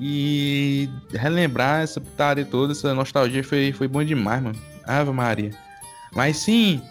[0.00, 4.58] E relembrar essa putaria toda, essa nostalgia foi, foi bom demais, mano.
[4.84, 5.50] Ave Maria.
[6.14, 6.82] Mas sim,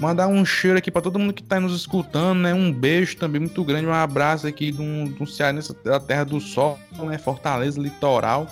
[0.00, 2.54] mandar um cheiro aqui pra todo mundo que tá nos escutando, né?
[2.54, 6.24] Um beijo também muito grande, um abraço aqui de um, de um cearense da Terra
[6.24, 7.18] do Sol, né?
[7.18, 8.48] Fortaleza, litoral.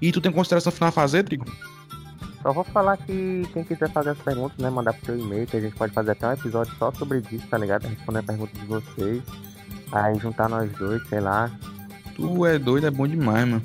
[0.00, 1.46] E tu tem consideração final a fazer, Trigo?
[2.42, 5.56] Só vou falar que quem quiser fazer as perguntas, né, mandar pro seu e-mail, que
[5.56, 7.86] a gente pode fazer até um episódio só sobre isso, tá ligado?
[7.86, 9.22] Responder a pergunta de vocês.
[9.92, 11.50] Aí juntar nós dois, sei lá.
[12.16, 13.62] Tu é doido, é bom demais, mano.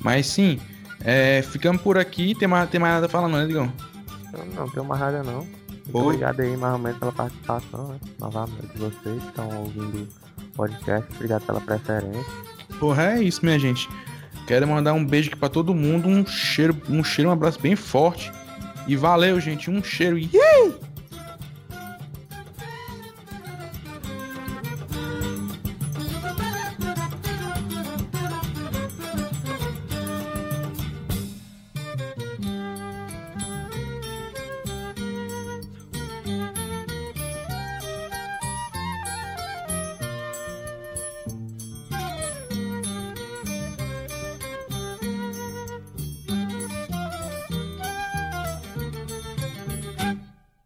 [0.00, 0.60] Mas sim,
[1.04, 2.34] é, ficamos por aqui.
[2.34, 3.72] Tem mais, tem mais nada a falar, não, né, Digão?
[4.32, 5.46] Eu não tenho mais nada não.
[5.92, 8.00] Muito obrigado aí mais ou menos pela participação, né?
[8.18, 11.12] Novamente vocês que estão ouvindo o podcast.
[11.14, 12.24] Obrigado pela preferência.
[12.78, 13.88] Porra, é isso, minha gente.
[14.46, 16.08] Quero mandar um beijo aqui pra todo mundo.
[16.08, 18.32] Um cheiro, um cheiro, um abraço bem forte.
[18.86, 19.70] E valeu, gente.
[19.70, 20.18] Um cheiro.
[20.18, 20.30] e